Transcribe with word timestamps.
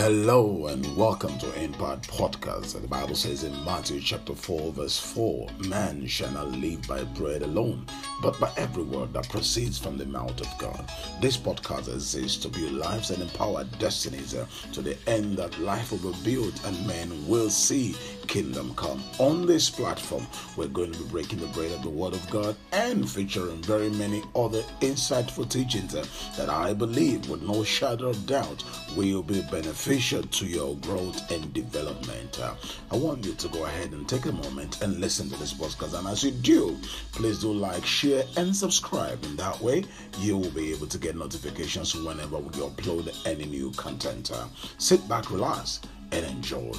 Hello 0.00 0.68
and 0.68 0.96
welcome 0.96 1.38
to 1.40 1.62
Impact 1.62 2.08
Podcast. 2.10 2.72
The 2.72 2.88
Bible 2.88 3.14
says 3.14 3.44
in 3.44 3.52
Matthew 3.66 4.00
chapter 4.00 4.34
4, 4.34 4.72
verse 4.72 4.98
4 4.98 5.46
Man 5.68 6.06
shall 6.06 6.30
not 6.30 6.52
live 6.52 6.88
by 6.88 7.04
bread 7.04 7.42
alone, 7.42 7.84
but 8.22 8.40
by 8.40 8.50
every 8.56 8.84
word 8.84 9.12
that 9.12 9.28
proceeds 9.28 9.78
from 9.78 9.98
the 9.98 10.06
mouth 10.06 10.40
of 10.40 10.58
God. 10.58 10.90
This 11.20 11.36
podcast 11.36 11.92
exists 11.92 12.38
to 12.38 12.48
build 12.48 12.72
lives 12.72 13.10
and 13.10 13.22
empower 13.22 13.64
destinies 13.78 14.34
to 14.72 14.80
the 14.80 14.96
end 15.06 15.36
that 15.36 15.58
life 15.60 15.92
will 15.92 16.14
be 16.14 16.34
built 16.34 16.64
and 16.64 16.86
men 16.86 17.28
will 17.28 17.50
see 17.50 17.94
kingdom 18.30 18.72
come. 18.76 19.02
On 19.18 19.44
this 19.44 19.68
platform, 19.68 20.24
we're 20.56 20.68
going 20.68 20.92
to 20.92 20.98
be 21.00 21.10
breaking 21.10 21.40
the 21.40 21.48
bread 21.48 21.72
of 21.72 21.82
the 21.82 21.90
Word 21.90 22.12
of 22.12 22.30
God 22.30 22.54
and 22.70 23.10
featuring 23.10 23.60
very 23.62 23.90
many 23.90 24.22
other 24.36 24.62
insightful 24.80 25.50
teachings 25.50 25.96
uh, 25.96 26.06
that 26.36 26.48
I 26.48 26.72
believe, 26.72 27.28
with 27.28 27.42
no 27.42 27.64
shadow 27.64 28.10
of 28.10 28.26
doubt, 28.26 28.62
will 28.96 29.24
be 29.24 29.42
beneficial 29.50 30.22
to 30.22 30.46
your 30.46 30.76
growth 30.76 31.28
and 31.32 31.52
development. 31.52 32.38
Uh, 32.38 32.54
I 32.92 32.96
want 32.96 33.26
you 33.26 33.34
to 33.34 33.48
go 33.48 33.64
ahead 33.64 33.90
and 33.90 34.08
take 34.08 34.26
a 34.26 34.32
moment 34.32 34.80
and 34.80 35.00
listen 35.00 35.28
to 35.28 35.36
this 35.40 35.52
podcast. 35.52 35.98
And 35.98 36.06
as 36.06 36.22
you 36.22 36.30
do, 36.30 36.78
please 37.10 37.40
do 37.40 37.52
like, 37.52 37.84
share, 37.84 38.22
and 38.36 38.54
subscribe. 38.54 39.24
In 39.24 39.34
that 39.36 39.60
way, 39.60 39.82
you 40.20 40.38
will 40.38 40.52
be 40.52 40.72
able 40.72 40.86
to 40.86 40.98
get 40.98 41.16
notifications 41.16 41.96
whenever 41.96 42.38
we 42.38 42.50
upload 42.50 43.12
any 43.26 43.46
new 43.46 43.72
content. 43.72 44.30
Uh, 44.30 44.46
sit 44.78 45.06
back, 45.08 45.32
relax, 45.32 45.80
and 46.12 46.24
enjoy 46.24 46.72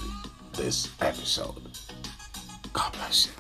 this 0.54 0.90
episode. 1.02 1.78
God 2.74 2.94
bless 2.94 3.28
you. 3.28 3.32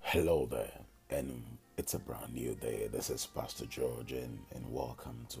Hello 0.00 0.46
there, 0.50 0.80
and 1.10 1.42
it's 1.76 1.94
a 1.94 1.98
brand 1.98 2.34
new 2.34 2.54
day. 2.54 2.88
This 2.90 3.10
is 3.10 3.26
Pastor 3.26 3.66
George, 3.66 4.12
and, 4.12 4.38
and 4.54 4.72
welcome 4.72 5.26
to 5.30 5.40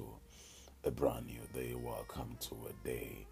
a 0.84 0.90
brand 0.90 1.26
new 1.26 1.40
day. 1.54 1.74
Welcome 1.74 2.36
to 2.40 2.56
a 2.68 2.86
day 2.86 3.26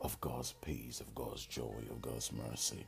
of 0.00 0.18
God's 0.20 0.54
peace, 0.64 1.00
of 1.00 1.14
God's 1.14 1.44
joy, 1.46 1.82
of 1.90 2.00
God's 2.00 2.32
mercy. 2.32 2.86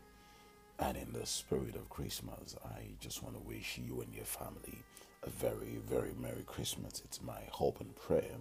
And 0.79 0.97
in 0.97 1.13
the 1.13 1.27
spirit 1.27 1.77
of 1.77 1.89
Christmas, 1.89 2.57
I 2.65 2.83
just 3.01 3.23
want 3.23 3.37
to 3.37 3.43
wish 3.43 3.79
you 3.79 4.01
and 4.01 4.15
your 4.15 4.25
family 4.25 4.79
a 5.23 5.31
very, 5.31 5.79
very 5.89 6.13
Merry 6.21 6.45
Christmas. 6.47 7.03
It's 7.05 7.23
my 7.23 7.41
hope 7.51 7.81
and 7.81 7.95
prayer, 7.97 8.37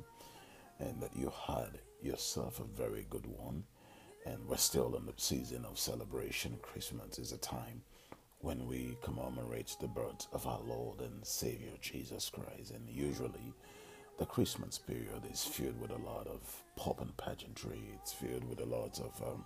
and 0.80 1.02
that 1.02 1.16
you 1.16 1.32
had 1.48 1.80
yourself 2.06 2.60
a 2.60 2.64
very 2.64 3.06
good 3.10 3.26
one. 3.26 3.64
And 4.26 4.48
we're 4.48 4.58
still 4.58 4.96
in 4.96 5.06
the 5.06 5.14
season 5.18 5.66
of 5.66 5.78
celebration. 5.78 6.58
Christmas 6.62 7.20
is 7.20 7.32
a 7.32 7.38
time 7.38 7.82
when 8.40 8.68
we 8.68 8.98
commemorate 9.04 9.76
the 9.80 9.88
birth 9.88 10.28
of 10.32 10.48
our 10.48 10.62
Lord 10.62 11.02
and 11.02 11.26
Savior 11.26 11.72
Jesus 11.82 12.30
Christ. 12.30 12.72
And 12.72 12.88
usually, 12.90 13.54
the 14.18 14.26
Christmas 14.26 14.78
period 14.78 15.24
is 15.32 15.44
filled 15.44 15.80
with 15.80 15.92
a 15.92 15.98
lot 15.98 16.28
of 16.28 16.42
pop 16.76 17.02
and 17.02 17.16
pageantry. 17.18 17.82
It's 17.96 18.14
filled 18.14 18.48
with 18.48 18.62
a 18.62 18.66
lot 18.66 19.00
of 19.00 19.22
um, 19.22 19.46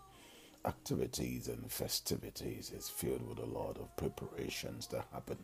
activities 0.65 1.47
and 1.47 1.71
festivities. 1.71 2.71
It's 2.75 2.89
filled 2.89 3.27
with 3.27 3.39
a 3.39 3.45
lot 3.45 3.77
of 3.77 3.95
preparations 3.97 4.87
that 4.87 5.05
happen 5.11 5.37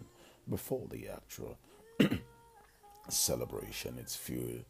before 0.50 0.88
the 0.90 1.10
actual 1.10 1.58
celebration. 3.10 3.98
It's 4.00 4.16
filled 4.16 4.66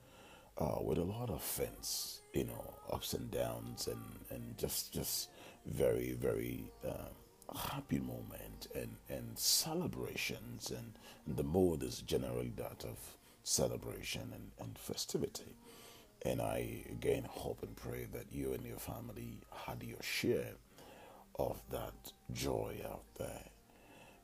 uh, 0.57 0.77
with 0.81 0.97
a 0.97 1.03
lot 1.03 1.29
of 1.29 1.41
fence, 1.41 2.21
you 2.33 2.45
know, 2.45 2.73
ups 2.91 3.13
and 3.13 3.29
downs, 3.31 3.87
and, 3.87 4.01
and 4.29 4.57
just 4.57 4.93
just 4.93 5.29
very 5.65 6.13
very 6.13 6.71
uh, 6.87 7.09
happy 7.71 7.99
moment 7.99 8.67
and 8.75 8.95
and 9.09 9.37
celebrations, 9.37 10.71
and, 10.71 10.93
and 11.25 11.37
the 11.37 11.43
mood 11.43 11.83
is 11.83 12.01
generally 12.01 12.53
that 12.57 12.83
of 12.85 12.97
celebration 13.43 14.31
and, 14.33 14.51
and 14.59 14.77
festivity. 14.77 15.55
And 16.23 16.41
I 16.41 16.83
again 16.89 17.25
hope 17.29 17.61
and 17.61 17.75
pray 17.75 18.07
that 18.13 18.25
you 18.31 18.53
and 18.53 18.65
your 18.65 18.79
family 18.79 19.39
had 19.65 19.83
your 19.83 20.01
share 20.01 20.53
of 21.37 21.61
that 21.69 22.13
joy 22.33 22.77
out 22.89 23.03
there 23.17 23.43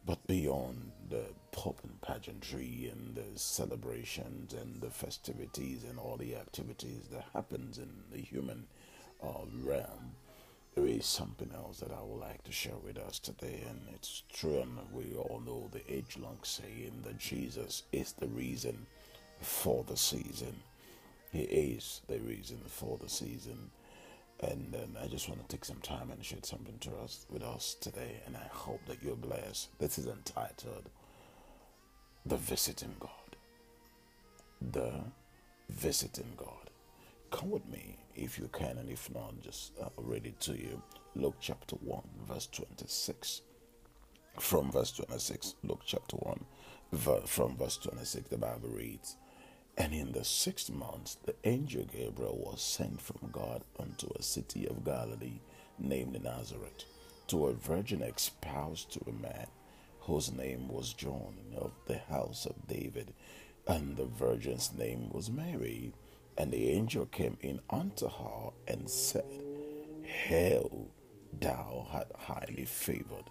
but 0.06 0.26
beyond 0.28 0.92
the 1.10 1.26
pomp 1.52 1.78
and 1.84 2.02
pageantry 2.02 2.92
and 2.92 3.16
the 3.16 3.40
celebrations 3.40 4.54
and 4.54 4.82
the 4.82 4.90
festivities 4.90 5.84
and 5.84 6.00
all 6.00 6.18
the 6.18 6.36
activities 6.36 7.08
that 7.12 7.26
happens 7.34 7.78
in 7.78 7.90
the 8.12 8.22
human 8.22 8.66
uh, 9.24 9.46
realm, 9.64 10.16
there 10.76 10.88
is 10.88 11.06
something 11.06 11.52
else 11.54 11.80
that 11.80 11.92
I 11.92 12.02
would 12.02 12.20
like 12.22 12.44
to 12.46 12.52
share 12.52 12.78
with 12.84 12.98
us 12.98 13.20
today, 13.20 13.62
and 13.70 13.82
it's 13.94 14.24
true, 14.34 14.62
and 14.62 14.78
we 14.94 15.16
all 15.16 15.42
know 15.46 15.70
the 15.72 15.94
age-long 15.94 16.40
saying 16.44 17.02
that 17.04 17.18
Jesus 17.20 17.84
is 17.92 18.14
the 18.14 18.30
reason 18.30 18.86
for 19.42 19.84
the 19.84 19.98
season. 19.98 20.56
He 21.32 21.42
is 21.42 22.02
the 22.08 22.20
reason 22.20 22.60
for 22.66 22.98
the 22.98 23.10
season. 23.10 23.72
And 24.42 24.70
then 24.72 24.98
I 25.02 25.08
just 25.08 25.30
want 25.30 25.48
to 25.48 25.56
take 25.56 25.66
some 25.66 25.82
time 25.82 26.10
and 26.12 26.24
share 26.26 26.40
something 26.42 26.78
to 26.80 26.92
us 27.04 27.26
with 27.30 27.44
us 27.44 27.76
today, 27.80 28.22
and 28.26 28.36
I 28.36 28.48
hope 28.52 28.82
that 28.88 29.04
you're 29.04 29.16
blessed. 29.16 29.78
This 29.80 30.00
is 30.00 30.08
entitled 30.08 30.90
The 32.26 32.38
Visiting 32.38 32.96
God. 33.00 33.36
The 34.62 34.94
Visiting 35.70 36.34
God. 36.38 36.72
Come 37.30 37.52
with 37.52 37.68
me 37.68 37.98
if 38.16 38.40
you 38.40 38.50
can, 38.52 38.78
and 38.78 38.90
if 38.90 39.14
not, 39.14 39.40
just 39.42 39.74
uh, 39.80 39.90
read 39.98 40.26
it 40.26 40.40
to 40.42 40.54
you. 40.54 40.82
Luke 41.16 41.38
chapter 41.40 41.76
1, 41.76 42.02
verse 42.28 42.48
26. 42.48 43.42
From 44.40 44.72
verse 44.72 44.92
26, 44.92 45.56
Luke 45.64 45.82
chapter 45.86 46.16
1, 46.18 47.26
from 47.28 47.58
verse 47.58 47.78
26, 47.78 48.30
the 48.30 48.38
Bible 48.38 48.70
reads, 48.70 49.18
and 49.78 49.94
in 49.94 50.12
the 50.12 50.24
sixth 50.24 50.70
month, 50.70 51.18
the 51.26 51.36
angel 51.44 51.86
Gabriel 51.86 52.38
was 52.38 52.62
sent 52.62 53.02
from 53.02 53.30
God 53.32 53.64
unto 53.80 54.08
a 54.16 54.22
city 54.22 54.68
of 54.68 54.84
Galilee 54.84 55.40
named 55.80 56.22
Nazareth, 56.24 56.86
to 57.28 57.48
a 57.48 57.54
virgin 57.54 58.02
espoused 58.02 58.92
to 58.92 59.00
a 59.08 59.14
man 59.14 59.48
whose 60.02 60.32
name 60.32 60.68
was 60.68 60.94
John 60.94 61.36
of 61.58 61.72
the 61.86 61.98
house 61.98 62.46
of 62.46 62.68
David, 62.68 63.14
and 63.68 63.96
the 63.96 64.06
virgin's 64.06 64.74
name 64.74 65.10
was 65.12 65.30
Mary. 65.30 65.94
And 66.38 66.52
the 66.52 66.70
angel 66.70 67.06
came 67.08 67.38
in 67.42 67.60
unto 67.70 68.08
her 68.08 68.50
and 68.68 68.90
said, 68.90 69.26
Hail, 70.04 70.88
thou 71.40 71.88
art 71.92 72.12
highly 72.18 72.66
favored, 72.66 73.30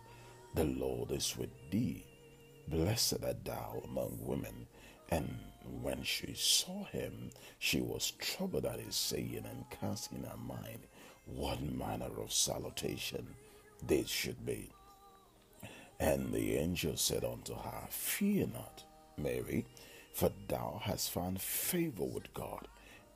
the 0.55 0.65
Lord 0.65 1.11
is 1.11 1.37
with 1.37 1.51
thee. 1.71 2.07
Blessed 2.69 3.25
art 3.25 3.45
thou 3.45 3.83
among 3.85 4.19
women, 4.21 4.67
and 5.11 5.39
when 5.83 6.03
she 6.03 6.35
saw 6.35 6.85
him, 6.85 7.31
she 7.59 7.81
was 7.81 8.13
troubled 8.19 8.67
at 8.67 8.81
his 8.81 8.97
saying 8.97 9.45
and 9.49 9.65
cast 9.71 10.13
in 10.13 10.25
her 10.25 10.37
mind 10.37 10.81
what 11.27 11.61
manner 11.63 12.11
of 12.21 12.33
salutation 12.33 13.27
this 13.87 14.09
should 14.09 14.45
be. 14.45 14.71
And 15.99 16.33
the 16.33 16.57
angel 16.57 16.97
said 16.97 17.25
unto 17.25 17.55
her, 17.55 17.87
Fear 17.91 18.49
not, 18.55 18.85
Mary, 19.19 19.67
for 20.13 20.31
thou 20.49 20.81
hast 20.83 21.11
found 21.11 21.41
favor 21.41 22.05
with 22.05 22.33
God. 22.35 22.67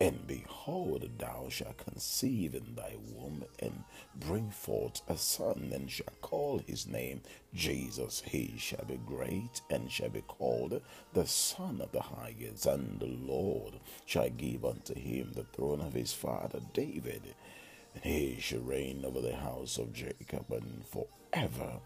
And 0.00 0.26
behold, 0.26 1.08
thou 1.18 1.48
shalt 1.48 1.78
conceive 1.78 2.54
in 2.54 2.74
thy 2.74 2.96
womb 3.12 3.44
and 3.60 3.84
bring 4.16 4.50
forth 4.50 5.00
a 5.08 5.16
son, 5.16 5.70
and 5.72 5.90
shall 5.90 6.12
call 6.20 6.58
his 6.58 6.86
name 6.86 7.22
Jesus. 7.54 8.20
He 8.26 8.54
shall 8.58 8.84
be 8.86 8.98
great 9.06 9.60
and 9.70 9.90
shall 9.90 10.08
be 10.10 10.22
called 10.22 10.82
the 11.12 11.26
Son 11.26 11.80
of 11.80 11.92
the 11.92 12.02
Highest, 12.02 12.66
and 12.66 12.98
the 12.98 13.06
Lord 13.06 13.74
shall 14.04 14.30
give 14.30 14.64
unto 14.64 14.94
him 14.94 15.32
the 15.32 15.44
throne 15.44 15.80
of 15.80 15.94
his 15.94 16.12
father 16.12 16.60
David. 16.72 17.22
And 17.94 18.04
he 18.04 18.38
shall 18.40 18.60
reign 18.60 19.04
over 19.04 19.20
the 19.20 19.36
house 19.36 19.78
of 19.78 19.92
Jacob 19.92 20.50
and 20.50 20.84
forever, 20.84 21.80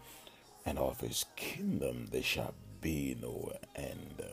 and 0.65 0.79
of 0.79 0.99
his 0.99 1.25
kingdom 1.35 2.07
there 2.11 2.23
shall 2.23 2.55
be 2.81 3.15
no 3.21 3.53
end. 3.75 4.23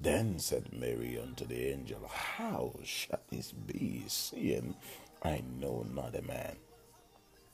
Then 0.00 0.38
said 0.38 0.72
Mary 0.72 1.18
unto 1.18 1.46
the 1.46 1.68
angel, 1.72 2.06
How 2.08 2.74
shall 2.84 3.20
this 3.30 3.52
be, 3.52 4.04
seeing 4.06 4.74
I 5.22 5.42
know 5.58 5.86
not 5.90 6.14
a 6.16 6.22
man? 6.22 6.56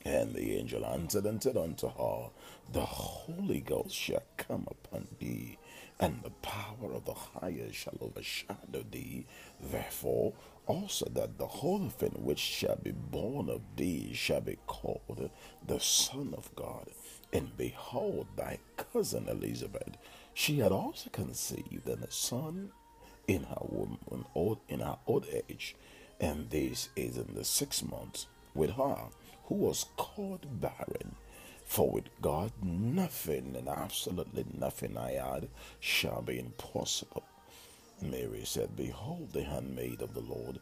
And 0.03 0.33
the 0.33 0.57
angel 0.57 0.85
answered 0.85 1.25
and 1.25 1.41
said 1.41 1.55
unto 1.57 1.87
her, 1.87 2.29
The 2.71 2.85
Holy 2.85 3.61
Ghost 3.61 3.95
shall 3.95 4.23
come 4.35 4.67
upon 4.69 5.07
thee, 5.19 5.59
and 5.99 6.21
the 6.23 6.31
power 6.41 6.91
of 6.93 7.05
the 7.05 7.13
highest 7.13 7.75
shall 7.75 7.97
overshadow 8.01 8.83
thee. 8.89 9.25
Therefore 9.59 10.33
also 10.71 11.05
that 11.09 11.37
the 11.37 11.47
holy 11.47 11.89
thing 11.89 12.15
which 12.29 12.39
shall 12.39 12.77
be 12.77 12.91
born 12.91 13.49
of 13.49 13.61
thee 13.75 14.11
shall 14.13 14.41
be 14.41 14.57
called 14.67 15.29
the 15.67 15.79
Son 15.79 16.33
of 16.37 16.55
God. 16.55 16.87
And 17.33 17.55
behold, 17.57 18.27
thy 18.37 18.59
cousin 18.77 19.27
Elizabeth 19.27 19.97
she 20.33 20.59
had 20.59 20.71
also 20.71 21.09
conceived 21.09 21.87
a 21.87 22.11
son 22.11 22.71
in 23.27 23.43
her 23.43 23.61
old 24.33 24.59
in 24.69 24.79
her 24.79 24.97
old 25.05 25.25
age, 25.49 25.75
and 26.19 26.49
this 26.49 26.89
is 26.95 27.17
in 27.17 27.35
the 27.35 27.43
sixth 27.43 27.83
month 27.83 28.25
with 28.53 28.71
her, 28.71 29.09
who 29.45 29.55
was 29.55 29.85
called 29.97 30.61
barren. 30.61 31.15
For 31.65 31.89
with 31.89 32.09
God 32.21 32.51
nothing 32.61 33.55
and 33.57 33.69
absolutely 33.69 34.45
nothing 34.57 34.97
I 34.97 35.15
add 35.15 35.47
shall 35.79 36.21
be 36.21 36.39
impossible. 36.39 37.23
Mary 38.01 38.43
said, 38.45 38.75
Behold, 38.75 39.31
the 39.31 39.43
handmaid 39.43 40.01
of 40.01 40.13
the 40.13 40.21
Lord, 40.21 40.59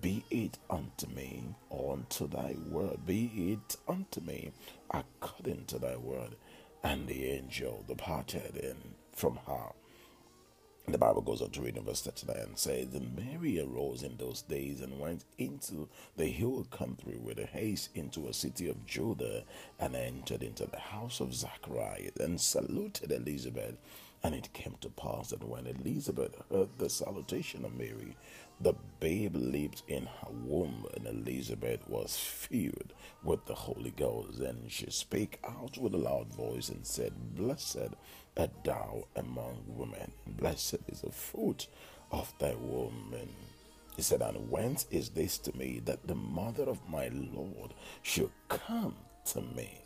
be 0.00 0.24
it 0.30 0.58
unto 0.70 1.06
me, 1.08 1.54
or 1.70 1.92
unto 1.94 2.26
thy 2.28 2.56
word, 2.68 3.06
be 3.06 3.52
it 3.52 3.76
unto 3.86 4.20
me 4.20 4.52
according 4.90 5.66
to 5.66 5.78
thy 5.78 5.96
word. 5.96 6.36
And 6.82 7.06
the 7.06 7.26
angel 7.26 7.84
departed 7.86 8.56
in 8.56 8.76
from 9.12 9.38
her. 9.46 9.72
The 10.88 10.96
Bible 10.96 11.20
goes 11.20 11.42
on 11.42 11.50
to 11.50 11.60
read 11.60 11.76
in 11.76 11.84
verse 11.84 12.00
39 12.00 12.36
and 12.38 12.58
says, 12.58 12.94
And 12.94 13.14
Mary 13.14 13.60
arose 13.60 14.02
in 14.02 14.16
those 14.16 14.40
days 14.40 14.80
and 14.80 14.98
went 14.98 15.26
into 15.36 15.86
the 16.16 16.28
hill 16.28 16.66
country 16.70 17.18
with 17.18 17.38
a 17.38 17.44
haste 17.44 17.90
into 17.94 18.26
a 18.26 18.32
city 18.32 18.70
of 18.70 18.86
Judah 18.86 19.44
and 19.78 19.94
entered 19.94 20.42
into 20.42 20.64
the 20.64 20.78
house 20.78 21.20
of 21.20 21.34
Zachariah 21.34 22.12
and 22.18 22.40
saluted 22.40 23.12
Elizabeth. 23.12 23.76
And 24.22 24.34
it 24.34 24.52
came 24.52 24.74
to 24.80 24.88
pass 24.88 25.30
that 25.30 25.46
when 25.46 25.66
Elizabeth 25.66 26.34
heard 26.50 26.70
the 26.78 26.90
salutation 26.90 27.64
of 27.64 27.76
Mary, 27.76 28.16
the 28.60 28.74
babe 28.98 29.36
leaped 29.36 29.84
in 29.86 30.06
her 30.06 30.32
womb, 30.44 30.86
and 30.96 31.06
Elizabeth 31.06 31.88
was 31.88 32.16
filled 32.16 32.92
with 33.22 33.46
the 33.46 33.54
Holy 33.54 33.92
Ghost. 33.92 34.40
And 34.40 34.70
she 34.70 34.90
spake 34.90 35.38
out 35.44 35.78
with 35.78 35.94
a 35.94 35.98
loud 35.98 36.32
voice 36.34 36.68
and 36.68 36.84
said, 36.84 37.12
Blessed 37.36 37.94
art 38.36 38.64
thou 38.64 39.04
among 39.14 39.62
women, 39.68 40.10
and 40.26 40.36
blessed 40.36 40.78
is 40.88 41.02
the 41.02 41.12
fruit 41.12 41.68
of 42.10 42.32
thy 42.40 42.54
womb. 42.54 43.14
And 43.18 43.30
he 43.94 44.02
said, 44.02 44.22
And 44.22 44.50
whence 44.50 44.86
is 44.90 45.10
this 45.10 45.38
to 45.38 45.56
me 45.56 45.80
that 45.84 46.06
the 46.08 46.16
mother 46.16 46.64
of 46.64 46.88
my 46.88 47.08
Lord 47.12 47.74
should 48.02 48.30
come 48.48 48.96
to 49.26 49.40
me? 49.40 49.82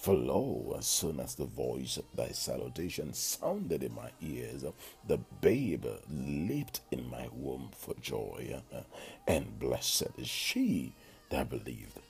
For 0.00 0.14
lo, 0.14 0.76
as 0.78 0.86
soon 0.86 1.20
as 1.20 1.34
the 1.34 1.44
voice 1.44 1.98
of 1.98 2.06
thy 2.14 2.28
salutation 2.28 3.12
sounded 3.12 3.82
in 3.82 3.94
my 3.94 4.10
ears, 4.22 4.64
the 5.06 5.18
babe 5.42 5.84
leaped 6.08 6.80
in 6.90 7.10
my 7.10 7.28
womb 7.34 7.68
for 7.76 7.92
joy. 8.00 8.62
And 9.28 9.58
blessed 9.58 10.08
is 10.16 10.26
she 10.26 10.94
that 11.28 11.50
believed, 11.50 12.00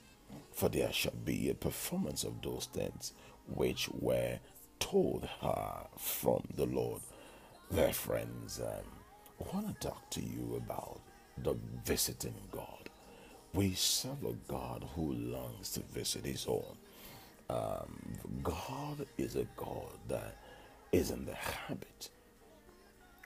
for 0.53 0.69
there 0.69 0.93
shall 0.93 1.17
be 1.25 1.51
a 1.51 1.55
performance 1.55 2.23
of 2.23 2.41
those 2.43 2.69
things 2.73 3.13
which 3.49 3.89
were 3.99 4.39
told 4.79 5.29
her 5.41 5.87
from 5.99 6.45
the 6.55 6.67
Lord. 6.67 7.01
Dear 7.75 7.93
friends, 7.93 8.61
um, 8.61 8.85
I 9.41 9.57
want 9.57 9.67
to 9.81 9.89
talk 9.89 10.09
to 10.11 10.21
you 10.21 10.63
about 10.65 11.01
the 11.43 11.57
visiting 11.85 12.37
God. 12.53 12.89
We 13.53 13.75
serve 13.75 14.25
a 14.25 14.35
God 14.47 14.87
who 14.95 15.13
longs 15.13 15.73
to 15.73 15.81
visit 15.81 16.25
his 16.25 16.47
own. 16.47 16.77
Um, 17.51 17.99
God 18.43 19.07
is 19.19 19.35
a 19.35 19.47
God 19.57 19.99
that 20.09 20.37
is 20.93 21.11
in 21.11 21.25
the 21.27 21.35
habit 21.35 22.11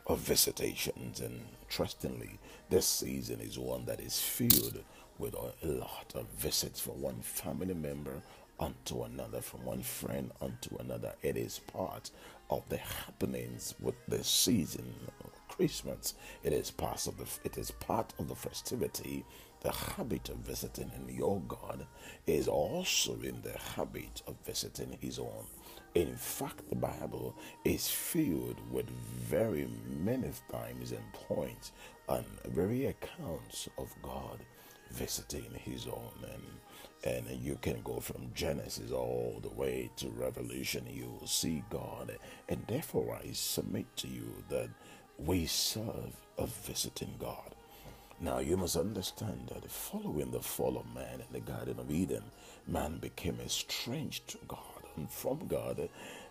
of 0.06 0.19
visitations, 0.19 1.21
and 1.21 1.41
trustingly, 1.69 2.38
this 2.71 2.87
season 2.87 3.41
is 3.41 3.59
one 3.59 3.85
that 3.85 4.00
is 4.00 4.21
filled 4.21 4.82
with 5.19 5.35
a 5.35 5.67
lot 5.67 6.12
of 6.15 6.26
visits 6.38 6.81
from 6.81 7.00
one 7.03 7.21
family 7.21 7.75
member 7.75 8.23
unto 8.59 9.03
another, 9.03 9.41
from 9.41 9.65
one 9.65 9.82
friend 9.82 10.31
unto 10.41 10.76
another. 10.79 11.15
It 11.23 11.37
is 11.37 11.59
part 11.59 12.11
of 12.50 12.67
the 12.69 12.79
happenings 12.79 13.75
with 13.81 13.94
the 14.09 14.25
season 14.25 14.94
Christmas. 15.49 16.15
It 16.43 16.53
is 16.53 16.71
part 16.71 17.06
of 17.06 17.17
the 17.19 17.26
it 17.44 17.59
is 17.59 17.71
part 17.71 18.12
of 18.19 18.29
the 18.29 18.35
festivity. 18.35 19.25
The 19.64 19.72
habit 19.72 20.28
of 20.28 20.37
visiting 20.37 20.93
in 20.94 21.14
your 21.16 21.40
God 21.49 21.87
is 22.26 22.49
also 22.49 23.14
in 23.22 23.40
the 23.43 23.58
habit 23.58 24.22
of 24.26 24.37
visiting 24.44 24.96
his 25.00 25.19
own. 25.19 25.46
In 25.94 26.14
fact, 26.16 26.69
the 26.69 26.76
Bible 26.76 27.34
is 27.64 27.88
filled 27.88 28.61
with 28.70 28.88
very 28.90 29.66
many 29.88 30.31
times 30.52 30.93
and 30.93 31.12
points 31.14 31.72
and 32.11 32.26
very 32.46 32.87
accounts 32.87 33.69
of 33.78 33.94
God 34.02 34.38
visiting 34.90 35.50
his 35.55 35.87
own 35.87 36.12
and 36.22 36.43
and 37.05 37.26
you 37.43 37.58
can 37.61 37.82
go 37.82 38.00
from 38.00 38.31
Genesis 38.34 38.90
all 38.90 39.38
the 39.43 39.50
way 39.50 39.90
to 39.96 40.08
Revelation. 40.11 40.87
You 40.90 41.06
will 41.20 41.26
see 41.26 41.62
God, 41.69 42.16
and 42.49 42.64
therefore 42.66 43.19
I 43.22 43.32
submit 43.32 43.94
to 43.99 44.08
you 44.08 44.43
that 44.49 44.70
we 45.19 45.46
serve 45.46 46.16
a 46.38 46.46
visiting 46.46 47.14
God. 47.19 47.53
Now, 48.20 48.38
you 48.38 48.56
must 48.56 48.76
understand 48.76 49.50
that 49.52 49.70
following 49.70 50.31
the 50.31 50.40
fall 50.40 50.78
of 50.78 50.94
man 50.94 51.20
in 51.20 51.32
the 51.32 51.40
Garden 51.40 51.78
of 51.78 51.90
Eden, 51.90 52.22
man 52.66 52.99
became 52.99 53.38
estranged 53.44 54.28
to 54.28 54.38
God 54.49 54.58
and 54.96 55.11
from 55.11 55.46
God. 55.49 55.88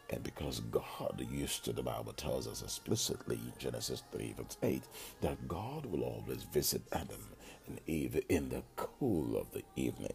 And 0.10 0.24
because 0.24 0.62
God 0.62 1.26
used 1.32 1.66
to, 1.66 1.74
the 1.74 1.84
Bible 1.84 2.14
tells 2.14 2.48
us 2.48 2.62
explicitly 2.62 3.36
in 3.36 3.54
Genesis 3.60 4.04
3, 4.12 4.34
verse 4.38 4.58
8, 4.64 4.84
that 5.22 5.48
God 5.48 5.86
will 5.86 6.04
always 6.04 6.44
visit 6.44 6.82
Adam 6.92 7.33
and 7.68 7.80
Eve 7.88 8.22
in 8.30 8.50
the 8.50 8.64
cool 8.76 9.38
of 9.38 9.52
the 9.52 9.64
evening 9.76 10.14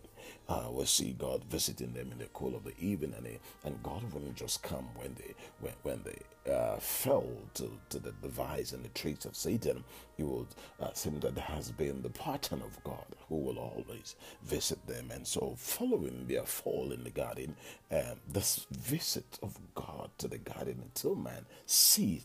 uh, 0.48 0.66
will 0.70 0.86
see 0.86 1.14
God 1.18 1.44
visiting 1.44 1.92
them 1.92 2.10
in 2.12 2.18
the 2.18 2.26
cool 2.32 2.54
of 2.56 2.64
the 2.64 2.78
evening, 2.78 3.14
and, 3.16 3.26
and 3.64 3.82
God 3.82 4.12
wouldn't 4.12 4.36
just 4.36 4.62
come 4.62 4.88
when 4.96 5.14
they 5.14 5.34
when, 5.60 5.74
when 5.82 6.02
they 6.04 6.52
uh, 6.52 6.76
fell 6.78 7.26
to, 7.54 7.70
to 7.90 7.98
the 7.98 8.12
device 8.22 8.72
and 8.72 8.84
the 8.84 8.88
tricks 8.90 9.24
of 9.24 9.36
Satan. 9.36 9.84
He 10.16 10.22
would 10.22 10.48
uh, 10.80 10.92
seem 10.94 11.20
that 11.20 11.36
has 11.38 11.70
been 11.70 12.02
the 12.02 12.10
pattern 12.10 12.62
of 12.62 12.82
God 12.84 13.04
who 13.28 13.36
will 13.36 13.58
always 13.58 14.16
visit 14.42 14.86
them, 14.86 15.10
and 15.12 15.26
so 15.26 15.54
following 15.56 16.26
their 16.26 16.44
fall 16.44 16.92
in 16.92 17.04
the 17.04 17.10
garden, 17.10 17.56
um, 17.90 18.20
this 18.26 18.66
visit 18.70 19.38
of 19.42 19.58
God 19.74 20.10
to 20.18 20.28
the 20.28 20.38
garden 20.38 20.80
until 20.82 21.14
man 21.14 21.44
sees 21.66 22.24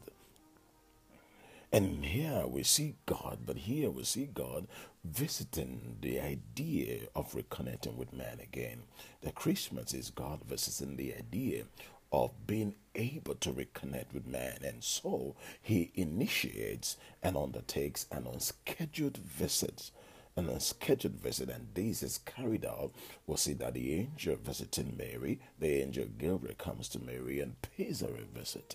and 1.73 2.05
here 2.05 2.45
we 2.47 2.61
see 2.61 2.97
God, 3.07 3.39
but 3.47 3.57
here 3.57 3.89
we 3.89 4.03
see 4.03 4.29
God 4.31 4.67
visiting 5.03 5.97
the 6.01 6.19
idea 6.19 7.07
of 7.15 7.33
reconnecting 7.33 7.95
with 7.95 8.13
man 8.13 8.39
again. 8.39 8.83
The 9.21 9.31
Christmas 9.31 9.91
is 9.91 10.11
God 10.11 10.41
visiting 10.47 10.97
the 10.97 11.15
idea 11.15 11.63
of 12.11 12.45
being 12.45 12.75
able 12.93 13.33
to 13.33 13.49
reconnect 13.49 14.13
with 14.13 14.27
man. 14.27 14.59
And 14.63 14.83
so 14.83 15.35
he 15.63 15.91
initiates 15.95 16.95
and 17.23 17.35
undertakes 17.35 18.05
an 18.11 18.27
unscheduled 18.31 19.17
visit 19.17 19.89
an 20.35 20.49
unscheduled 20.49 21.21
visit, 21.21 21.49
and 21.49 21.67
this 21.73 22.01
is 22.01 22.17
carried 22.19 22.65
out, 22.65 22.91
we'll 23.27 23.37
see 23.37 23.53
that 23.53 23.75
the 23.75 23.93
angel 23.93 24.35
visiting 24.35 24.95
Mary, 24.97 25.39
the 25.59 25.81
angel 25.81 26.05
Gabriel 26.17 26.55
comes 26.55 26.89
to 26.89 26.99
Mary 26.99 27.39
and 27.39 27.61
pays 27.61 28.01
her 28.01 28.07
a 28.07 28.37
visit, 28.37 28.73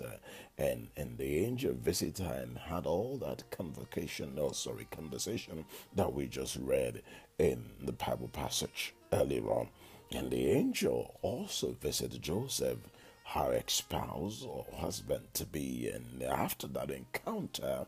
and 0.57 0.89
and 0.97 1.19
the 1.19 1.45
angel 1.45 1.75
visited 1.75 2.25
her 2.25 2.41
and 2.43 2.59
had 2.59 2.87
all 2.87 3.17
that 3.19 3.51
convocation, 3.51 4.35
no 4.35 4.53
sorry, 4.53 4.87
conversation 4.91 5.65
that 5.95 6.13
we 6.13 6.27
just 6.27 6.57
read 6.57 7.03
in 7.39 7.65
the 7.83 7.93
Bible 7.93 8.29
passage 8.29 8.95
earlier 9.13 9.51
on, 9.51 9.69
and 10.13 10.31
the 10.31 10.51
angel 10.51 11.17
also 11.23 11.77
visited 11.81 12.23
Joseph 12.23 12.79
her 13.25 13.53
ex-spouse 13.53 14.43
or 14.43 14.65
husband 14.77 15.23
to 15.35 15.45
be 15.45 15.91
and 15.93 16.23
after 16.23 16.67
that 16.67 16.91
encounter 16.91 17.85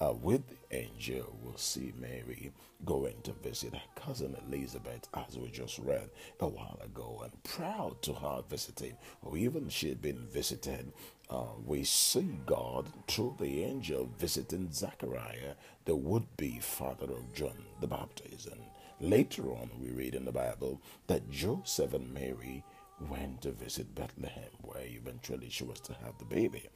uh, 0.00 0.12
with 0.12 0.42
the 0.48 0.76
angel, 0.76 1.36
we'll 1.42 1.56
see 1.56 1.92
Mary 1.98 2.52
going 2.84 3.20
to 3.22 3.32
visit 3.32 3.74
her 3.74 4.02
cousin 4.02 4.34
Elizabeth, 4.48 5.06
as 5.14 5.36
we 5.36 5.50
just 5.50 5.78
read 5.78 6.08
a 6.40 6.48
while 6.48 6.78
ago, 6.82 7.20
and 7.22 7.42
proud 7.42 8.00
to 8.02 8.14
her 8.14 8.42
visiting, 8.48 8.96
or 9.22 9.36
even 9.36 9.68
she 9.68 9.90
had 9.90 10.00
been 10.00 10.26
visited. 10.32 10.92
Uh, 11.28 11.44
we 11.64 11.84
see 11.84 12.38
God 12.46 12.86
through 13.06 13.36
the 13.38 13.62
angel 13.64 14.08
visiting 14.18 14.72
Zachariah, 14.72 15.54
the 15.84 15.94
would 15.94 16.36
be 16.36 16.58
father 16.58 17.12
of 17.12 17.34
John 17.34 17.64
the 17.80 17.86
Baptist. 17.86 18.48
And 18.48 18.60
later 19.00 19.50
on, 19.50 19.70
we 19.78 19.90
read 19.90 20.14
in 20.14 20.24
the 20.24 20.32
Bible 20.32 20.80
that 21.06 21.30
Joseph 21.30 21.94
and 21.94 22.12
Mary 22.12 22.64
went 23.08 23.42
to 23.42 23.52
visit 23.52 23.94
Bethlehem, 23.94 24.50
where 24.62 24.84
eventually 24.84 25.50
she 25.50 25.64
was 25.64 25.80
to 25.80 25.94
have 26.04 26.18
the 26.18 26.24
baby. 26.24 26.68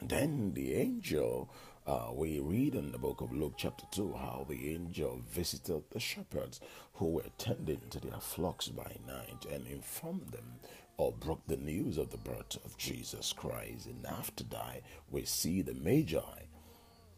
Then 0.00 0.52
the 0.54 0.74
angel 0.74 1.50
uh, 1.88 2.10
we 2.12 2.38
read 2.38 2.74
in 2.74 2.92
the 2.92 2.98
book 2.98 3.22
of 3.22 3.32
Luke, 3.32 3.54
chapter 3.56 3.86
2, 3.92 4.12
how 4.12 4.44
the 4.46 4.74
angel 4.74 5.22
visited 5.30 5.82
the 5.90 5.98
shepherds 5.98 6.60
who 6.94 7.12
were 7.12 7.30
tending 7.38 7.80
to 7.88 7.98
their 7.98 8.20
flocks 8.20 8.68
by 8.68 8.96
night 9.06 9.46
and 9.50 9.66
informed 9.66 10.28
them 10.28 10.60
or 10.98 11.12
broke 11.12 11.46
the 11.46 11.56
news 11.56 11.96
of 11.96 12.10
the 12.10 12.18
birth 12.18 12.58
of 12.64 12.76
Jesus 12.76 13.32
Christ. 13.32 13.86
And 13.86 14.04
after 14.04 14.44
that, 14.44 14.82
we 15.10 15.24
see 15.24 15.62
the 15.62 15.72
Magi, 15.72 16.18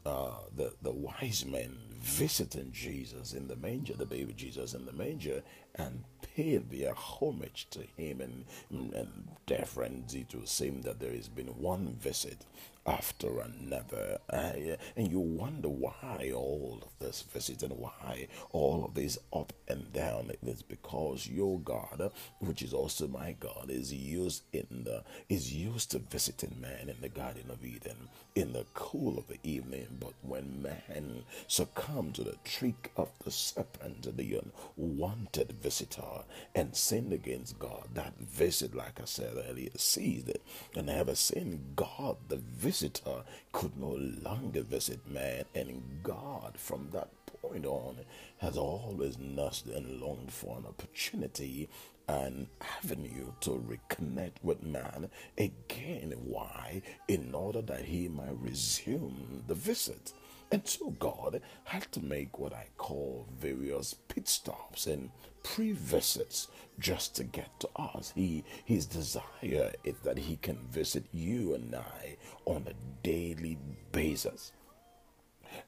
uh, 0.06 0.34
the, 0.56 0.72
the 0.82 0.92
wise 0.92 1.44
men 1.44 1.76
visiting 2.00 2.70
Jesus 2.70 3.32
in 3.32 3.48
the 3.48 3.56
manger, 3.56 3.94
the 3.94 4.06
baby 4.06 4.34
Jesus 4.34 4.74
in 4.74 4.86
the 4.86 4.92
manger, 4.92 5.42
and 5.74 6.04
pay 6.22 6.56
their 6.56 6.94
homage 6.94 7.66
to 7.70 7.80
him. 7.96 8.20
And, 8.20 8.44
and 8.70 9.28
it 9.48 10.34
will 10.34 10.46
seem 10.46 10.82
that 10.82 11.00
there 11.00 11.12
has 11.12 11.28
been 11.28 11.48
one 11.48 11.96
visit 12.00 12.46
after 12.86 13.40
another. 13.40 14.18
Uh, 14.28 14.52
and 14.96 15.10
you 15.10 15.20
wonder 15.20 15.68
why 15.68 16.32
all 16.34 16.80
of 16.82 16.88
this 17.04 17.22
visit 17.22 17.62
and 17.62 17.78
why 17.78 18.28
all 18.52 18.84
of 18.84 18.94
this 18.94 19.18
up 19.32 19.52
and 19.68 19.92
down. 19.92 20.30
It's 20.42 20.62
because 20.62 21.26
your 21.26 21.58
God, 21.60 22.10
which 22.38 22.62
is 22.62 22.72
also 22.72 23.06
my 23.06 23.36
God, 23.38 23.66
is 23.68 23.92
used 23.92 24.44
in 24.52 24.84
the 24.84 25.02
is 25.28 25.52
used 25.52 25.90
to 25.92 25.98
visiting 25.98 26.60
man 26.60 26.88
in 26.88 27.00
the 27.00 27.08
Garden 27.08 27.50
of 27.50 27.64
Eden 27.64 28.08
in 28.34 28.52
the 28.52 28.64
cool 28.74 29.18
of 29.18 29.28
the 29.28 29.38
evening. 29.42 29.98
But 30.00 30.14
when 30.22 30.62
man 30.62 31.24
succumbed 31.48 32.14
to 32.16 32.24
the 32.24 32.36
trick 32.44 32.92
of 32.96 33.10
the 33.24 33.30
serpent, 33.30 34.16
the 34.16 34.40
unwanted 34.76 35.59
visitor, 35.60 36.24
and 36.54 36.76
sinned 36.76 37.12
against 37.12 37.58
God, 37.58 37.88
that 37.94 38.18
visit, 38.18 38.74
like 38.74 39.00
I 39.00 39.04
said 39.04 39.34
earlier, 39.48 39.70
ceased. 39.76 40.28
It. 40.28 40.42
And 40.76 40.90
ever 40.90 41.14
since 41.14 41.60
God, 41.76 42.16
the 42.28 42.36
visitor, 42.36 43.24
could 43.52 43.76
no 43.76 43.98
longer 44.22 44.62
visit 44.62 45.08
man, 45.10 45.44
and 45.54 45.82
God, 46.02 46.54
from 46.56 46.88
that 46.92 47.08
point 47.42 47.66
on, 47.66 47.96
has 48.38 48.56
always 48.56 49.18
nursed 49.18 49.66
and 49.66 50.00
longed 50.00 50.32
for 50.32 50.58
an 50.58 50.66
opportunity 50.66 51.68
an 52.10 52.48
avenue 52.82 53.32
to 53.40 53.50
reconnect 53.50 54.32
with 54.42 54.62
man 54.64 55.08
again. 55.38 56.12
Why? 56.24 56.82
In 57.06 57.32
order 57.34 57.62
that 57.62 57.84
he 57.84 58.08
might 58.08 58.36
resume 58.40 59.44
the 59.46 59.54
visit. 59.54 60.12
And 60.52 60.66
so 60.66 60.90
God 60.90 61.40
had 61.64 61.90
to 61.92 62.04
make 62.04 62.38
what 62.38 62.52
I 62.52 62.66
call 62.76 63.28
various 63.38 63.94
pit 63.94 64.26
stops 64.26 64.86
and 64.86 65.10
pre 65.44 65.72
visits 65.72 66.48
just 66.78 67.14
to 67.16 67.24
get 67.24 67.60
to 67.60 67.68
us. 67.76 68.12
He 68.16 68.44
his 68.64 68.86
desire 68.86 69.72
is 69.84 69.94
that 70.02 70.18
he 70.18 70.36
can 70.36 70.58
visit 70.70 71.04
you 71.12 71.54
and 71.54 71.74
I 71.74 72.16
on 72.46 72.66
a 72.66 73.04
daily 73.04 73.58
basis. 73.92 74.52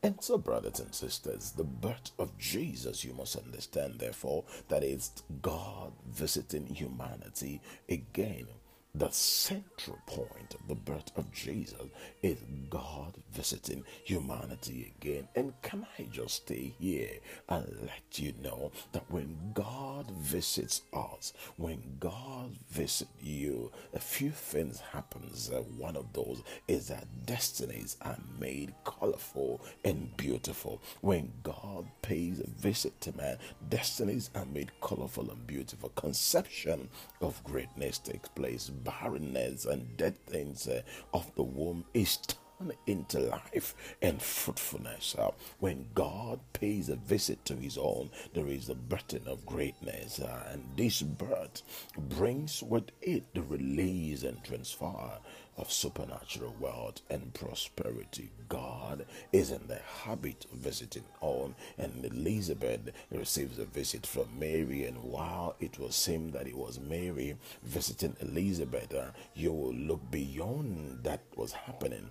And 0.03 0.23
so, 0.23 0.39
brothers 0.39 0.79
and 0.81 0.95
sisters, 0.95 1.53
the 1.53 1.65
birth 1.65 2.13
of 2.19 2.39
Jesus, 2.39 3.05
you 3.05 3.15
must 3.15 3.37
understand, 3.37 3.97
therefore, 3.99 4.45
that 4.69 4.85
it's 4.85 5.23
God 5.43 5.93
visiting 6.09 6.67
humanity 6.67 7.61
again 7.89 8.47
the 8.95 9.11
central 9.11 9.99
point 10.07 10.55
of 10.55 10.69
the 10.69 10.75
birth 10.75 11.11
of 11.17 11.33
Jesus 11.33 11.81
is 12.23 12.39
God 12.69 13.15
visiting 13.33 13.85
humanity 14.05 14.93
again. 14.97 15.29
And 15.35 15.55
can 15.63 15.87
I 15.99 16.03
just 16.13 16.35
stay 16.35 16.75
here 16.79 17.19
and 17.49 17.67
let 17.83 18.19
you 18.19 18.35
know 18.43 18.71
that 18.93 19.11
when 19.11 19.53
God 19.55 20.11
visits 20.11 20.83
us, 20.93 21.33
when 21.57 21.97
God 22.01 22.51
visits 22.71 23.11
you, 23.21 23.73
a 23.95 23.99
few 23.99 24.31
things 24.31 24.81
happens. 24.81 25.51
Uh, 25.51 25.63
one 25.79 25.97
of 25.97 26.13
those 26.13 26.43
is 26.69 26.89
that 26.89 27.07
destinies 27.25 27.97
are 28.03 28.19
made 28.39 28.75
colorful 28.85 29.61
and 29.85 30.15
beautiful. 30.17 30.83
When 31.01 31.33
God 31.43 31.87
pays 32.03 32.41
a 32.41 32.51
visit 32.61 33.01
to 33.03 33.17
man, 33.17 33.39
destinies 33.69 34.31
are 34.35 34.45
made 34.45 34.71
colorful 34.81 35.31
and 35.31 35.47
beautiful. 35.47 35.89
Conception 35.91 36.89
of 37.21 37.43
greatness 37.45 37.99
takes 37.99 38.29
place 38.29 38.69
barrenness 38.85 39.65
and 39.65 39.97
dead 39.97 40.17
things 40.27 40.67
uh, 40.69 40.83
of 41.13 41.35
the 41.35 41.43
womb 41.43 41.85
is 41.95 42.17
turned 42.19 42.73
into 42.87 43.19
life 43.21 43.75
and 44.01 44.23
fruitfulness. 44.23 45.15
Uh, 45.19 45.31
when 45.59 45.87
God 45.95 46.41
pays 46.53 46.89
a 46.89 46.97
visit 46.97 47.45
to 47.47 47.55
his 47.57 47.77
own, 47.79 48.11
there 48.35 48.47
is 48.47 48.69
a 48.69 48.75
birthing 48.75 49.27
of 49.27 49.47
greatness. 49.47 50.21
Uh, 50.21 50.49
and 50.53 50.65
this 50.77 51.03
birth 51.03 51.63
brings 51.97 52.63
with 52.63 52.91
it 53.01 53.25
the 53.35 53.43
release 53.43 54.23
and 54.23 54.43
transfer 54.45 55.19
of 55.57 55.71
supernatural 55.71 56.55
wealth 56.59 57.03
and 57.11 57.35
prosperity. 57.35 58.31
God 58.49 59.07
is 59.33 59.51
in 59.51 59.67
the 59.69 59.81
habit 60.05 60.47
of 60.53 60.59
visiting 60.59 61.05
on, 61.21 61.55
and 61.79 62.05
Elizabeth 62.05 62.91
receives 63.11 63.59
a 63.59 63.65
visit 63.65 64.07
from 64.07 64.39
Mary. 64.39 64.85
And 64.85 65.03
while 65.03 65.57
it 65.61 65.79
was 65.79 65.95
seem 65.95 66.31
that 66.33 66.47
it 66.47 66.57
was 66.57 66.81
Mary 66.81 67.37
visiting 67.63 68.17
Elizabeth, 68.21 68.95
you 69.35 69.53
will 69.53 69.75
look 69.75 70.11
beyond 70.11 71.05
that 71.05 71.23
was 71.37 71.53
happening 71.53 72.11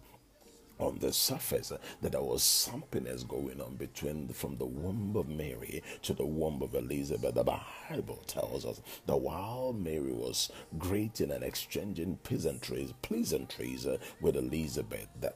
on 0.81 0.99
the 0.99 1.13
surface 1.13 1.71
that 2.01 2.11
there 2.11 2.21
was 2.21 2.43
something 2.43 3.03
that's 3.03 3.23
going 3.23 3.61
on 3.61 3.75
between 3.75 4.27
from 4.29 4.57
the 4.57 4.65
womb 4.65 5.15
of 5.15 5.29
Mary 5.29 5.83
to 6.03 6.13
the 6.13 6.25
womb 6.25 6.61
of 6.61 6.75
Elizabeth. 6.75 7.35
The 7.35 7.43
Bible 7.43 8.23
tells 8.27 8.65
us 8.65 8.81
that 9.05 9.17
while 9.17 9.73
Mary 9.73 10.11
was 10.11 10.51
greeting 10.77 11.31
and 11.31 11.43
exchanging 11.43 12.17
pleasantries, 12.23 12.93
pleasantries 13.01 13.85
uh, 13.85 13.97
with 14.21 14.35
Elizabeth, 14.35 15.07
that 15.19 15.35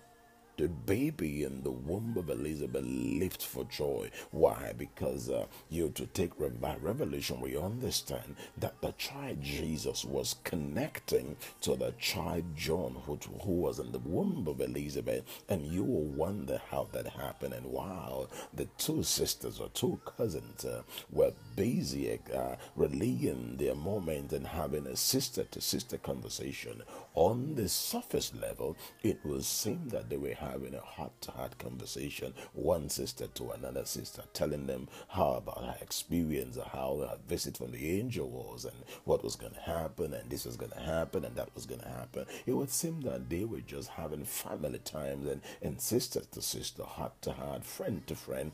the 0.58 0.68
baby 0.68 1.44
in 1.44 1.64
the 1.64 1.72
womb 1.72 2.16
of 2.18 2.30
Elizabeth 2.30 2.86
leaped 2.86 3.46
for 3.46 3.66
joy. 3.66 4.10
Why? 4.32 4.74
Because 4.78 5.30
uh, 5.30 5.46
you 5.70 5.90
to 5.96 6.06
take 6.08 6.38
by 6.62 6.76
revelation, 6.82 7.42
we 7.42 7.58
understand 7.58 8.36
that 8.58 8.82
the 8.82 8.92
child 8.94 9.42
Jesus 9.42 10.06
was 10.06 10.36
connecting 10.44 11.36
to 11.62 11.76
the 11.76 11.94
child 12.00 12.44
John, 12.56 12.98
who, 13.06 13.20
who 13.44 13.54
was 13.54 13.80
in 13.80 13.92
the 13.92 14.00
womb 14.00 14.48
of 14.48 14.62
Elizabeth, 14.62 15.24
and 15.50 15.66
you 15.66 15.84
will 15.84 16.06
wonder 16.06 16.62
how 16.70 16.88
that 16.94 17.08
happened. 17.08 17.54
And 17.54 17.66
while 17.68 18.30
the 18.54 18.66
two 18.78 19.04
sisters 19.04 19.60
or 19.60 19.70
two 19.70 20.00
cousins 20.18 20.66
uh, 20.66 20.84
were 21.12 21.34
busy 21.56 22.20
uh, 22.34 22.56
relaying 22.76 23.58
their 23.58 23.76
moment 23.76 24.34
and 24.34 24.48
having 24.48 24.88
a 24.88 24.96
sister 24.96 25.44
to 25.46 25.62
sister 25.62 25.98
conversation, 25.98 26.82
on 27.16 27.56
the 27.56 27.70
surface 27.70 28.32
level, 28.40 28.76
it 29.04 29.20
will 29.26 29.42
seem 29.42 29.90
that 29.90 30.10
they 30.10 30.18
were 30.18 30.34
having 30.52 30.76
a 30.76 30.82
heart 30.82 31.12
to 31.22 31.32
heart 31.32 31.58
conversation, 31.58 32.34
one 32.54 32.90
sister 32.90 33.28
to 33.28 33.52
another 33.52 33.86
sister, 33.86 34.24
telling 34.34 34.68
them 34.68 34.88
how 35.10 35.34
about 35.34 35.64
her 35.64 35.76
experience, 35.82 36.58
how 36.74 36.98
her 37.00 37.18
visit 37.28 37.58
from 37.58 37.72
the 37.72 38.00
angel 38.00 38.30
was, 38.30 38.66
and 38.66 38.76
what 39.04 39.24
was 39.24 39.36
going 39.36 39.54
to 39.54 39.60
happen, 39.60 40.14
and 40.14 40.30
this 40.30 40.46
was 40.46 40.58
going 40.58 40.72
to 40.72 40.80
happen, 40.80 41.26
and 41.26 41.36
that 41.36 41.54
was 41.56 41.66
going 41.66 41.82
to 41.82 41.88
happen. 41.90 42.26
It 42.46 42.54
would 42.54 42.72
seem 42.72 43.02
that 43.02 43.30
they 43.30 43.46
were 43.46 43.62
just 43.62 43.90
having 43.90 44.26
family 44.26 44.80
times 44.80 45.28
and, 45.28 45.42
and 45.62 45.82
sister 45.82 46.22
to 46.32 46.42
sister, 46.42 46.84
heart 46.84 47.22
to 47.22 47.34
heart, 47.34 47.66
friend 47.66 48.06
to 48.08 48.16
friend, 48.16 48.52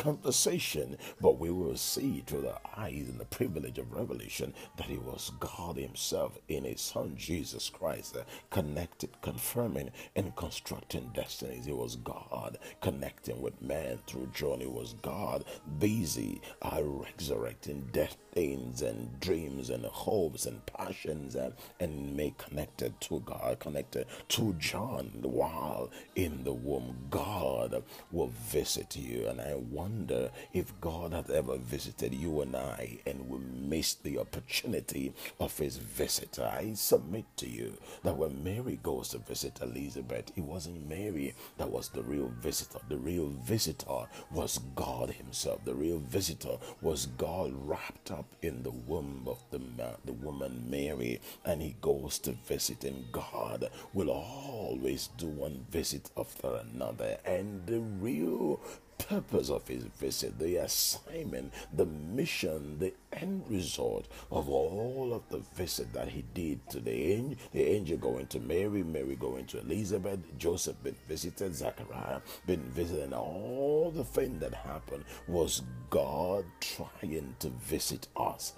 conversation, 0.00 0.96
but 1.20 1.38
we 1.38 1.50
will 1.50 1.76
see 1.76 2.24
through 2.26 2.40
the 2.40 2.56
eyes 2.74 3.06
and 3.10 3.20
the 3.20 3.26
privilege 3.26 3.78
of 3.78 3.92
revelation 3.92 4.54
that 4.78 4.88
it 4.88 5.02
was 5.02 5.30
God 5.38 5.76
Himself 5.76 6.38
in 6.48 6.64
His 6.64 6.80
Son 6.80 7.14
Jesus 7.16 7.68
Christ, 7.68 8.16
uh, 8.16 8.22
connected, 8.48 9.10
confirming, 9.20 9.90
and 10.16 10.34
constructing 10.36 11.10
destinies. 11.14 11.66
It 11.66 11.76
was 11.76 11.96
God 11.96 12.56
connecting 12.80 13.42
with 13.42 13.60
man 13.60 13.98
through 14.06 14.30
John. 14.32 14.62
It 14.62 14.72
was 14.72 14.94
God 15.02 15.44
busy 15.78 16.40
uh, 16.62 16.80
resurrecting 16.82 17.90
death 17.92 18.16
things 18.32 18.82
and 18.82 19.18
dreams 19.20 19.70
and 19.70 19.84
hopes 19.84 20.46
and 20.46 20.64
passions 20.66 21.34
and, 21.34 21.54
and 21.78 22.16
made 22.16 22.36
connected 22.38 23.00
to 23.02 23.20
God, 23.20 23.58
connected 23.58 24.06
to 24.28 24.54
John 24.58 25.10
while 25.22 25.90
in 26.16 26.44
the 26.44 26.52
womb. 26.52 26.96
God 27.10 27.82
will 28.10 28.28
visit 28.28 28.96
you. 28.96 29.26
And 29.28 29.40
I 29.40 29.54
wonder 29.54 30.30
if 30.52 30.78
God 30.80 31.12
has 31.12 31.30
ever 31.30 31.56
visited 31.56 32.14
you 32.14 32.40
and 32.42 32.56
I 32.56 32.98
and 33.06 33.28
we 33.28 33.38
missed 33.38 34.02
the 34.02 34.18
opportunity 34.18 35.12
of 35.38 35.56
his 35.58 35.76
visit. 35.76 36.38
I 36.38 36.72
submit 36.74 37.24
to 37.38 37.48
you 37.48 37.76
that 38.02 38.16
when 38.16 38.42
Mary 38.44 38.78
goes 38.82 39.08
to 39.10 39.18
visit 39.18 39.60
Elizabeth, 39.62 40.32
it 40.36 40.44
wasn't 40.44 40.88
Mary 40.88 41.34
that 41.58 41.70
was 41.70 41.88
the 41.88 42.02
real 42.02 42.32
visitor. 42.40 42.78
The 42.88 42.96
real 42.96 43.28
visitor 43.28 44.06
was 44.30 44.60
God 44.74 45.10
Himself. 45.10 45.64
The 45.64 45.74
real 45.74 45.98
visitor 45.98 46.56
was 46.80 47.06
God 47.06 47.52
wrapped 47.66 48.10
up 48.10 48.19
up 48.20 48.36
in 48.42 48.62
the 48.62 48.70
womb 48.70 49.22
of 49.26 49.38
the, 49.50 49.60
the 50.04 50.12
woman 50.12 50.66
Mary 50.68 51.20
and 51.46 51.62
he 51.62 51.74
goes 51.80 52.18
to 52.18 52.32
visit 52.32 52.84
and 52.84 53.10
God 53.10 53.70
will 53.94 54.10
always 54.10 55.08
do 55.16 55.26
one 55.26 55.64
visit 55.70 56.10
after 56.18 56.56
another 56.56 57.16
and 57.24 57.66
the 57.66 57.80
real 57.80 58.60
purpose 58.98 59.48
of 59.48 59.66
his 59.66 59.84
visit, 59.84 60.38
the 60.38 60.56
assignment, 60.56 61.52
the 61.72 61.86
mission, 61.86 62.78
the 62.78 62.92
end 63.12 63.44
result 63.48 64.06
of 64.30 64.48
all 64.48 65.12
of 65.12 65.28
the 65.28 65.38
visit 65.54 65.92
that 65.92 66.08
he 66.08 66.24
did 66.34 66.66
to 66.70 66.80
the 66.80 67.12
angel, 67.12 67.36
the 67.52 67.62
angel 67.62 67.98
going 67.98 68.26
to 68.28 68.40
Mary, 68.40 68.82
Mary 68.82 69.16
going 69.16 69.46
to 69.46 69.60
Elizabeth, 69.60 70.20
Joseph 70.38 70.82
been 70.82 70.96
visited, 71.08 71.54
Zachariah 71.54 72.20
been 72.46 72.62
visited, 72.70 73.12
all 73.12 73.90
the 73.94 74.04
thing 74.04 74.38
that 74.38 74.54
happened 74.54 75.04
was 75.26 75.62
God 75.88 76.44
trying 76.60 77.34
to 77.40 77.48
visit 77.48 78.08
us. 78.16 78.54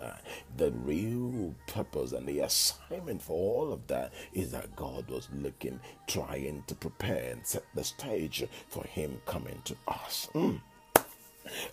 The 0.56 0.70
real 0.70 1.54
purpose 1.66 2.12
and 2.12 2.26
the 2.26 2.40
assignment 2.40 3.22
for 3.22 3.32
all 3.32 3.72
of 3.72 3.86
that 3.86 4.12
is 4.32 4.52
that 4.52 4.74
God 4.76 5.08
was 5.08 5.28
looking, 5.34 5.80
trying 6.06 6.64
to 6.66 6.74
prepare 6.74 7.32
and 7.32 7.46
set 7.46 7.64
the 7.74 7.84
stage 7.84 8.44
for 8.68 8.84
him 8.84 9.20
coming 9.26 9.60
to 9.64 9.76
us. 9.88 10.28
Mm. 10.34 10.60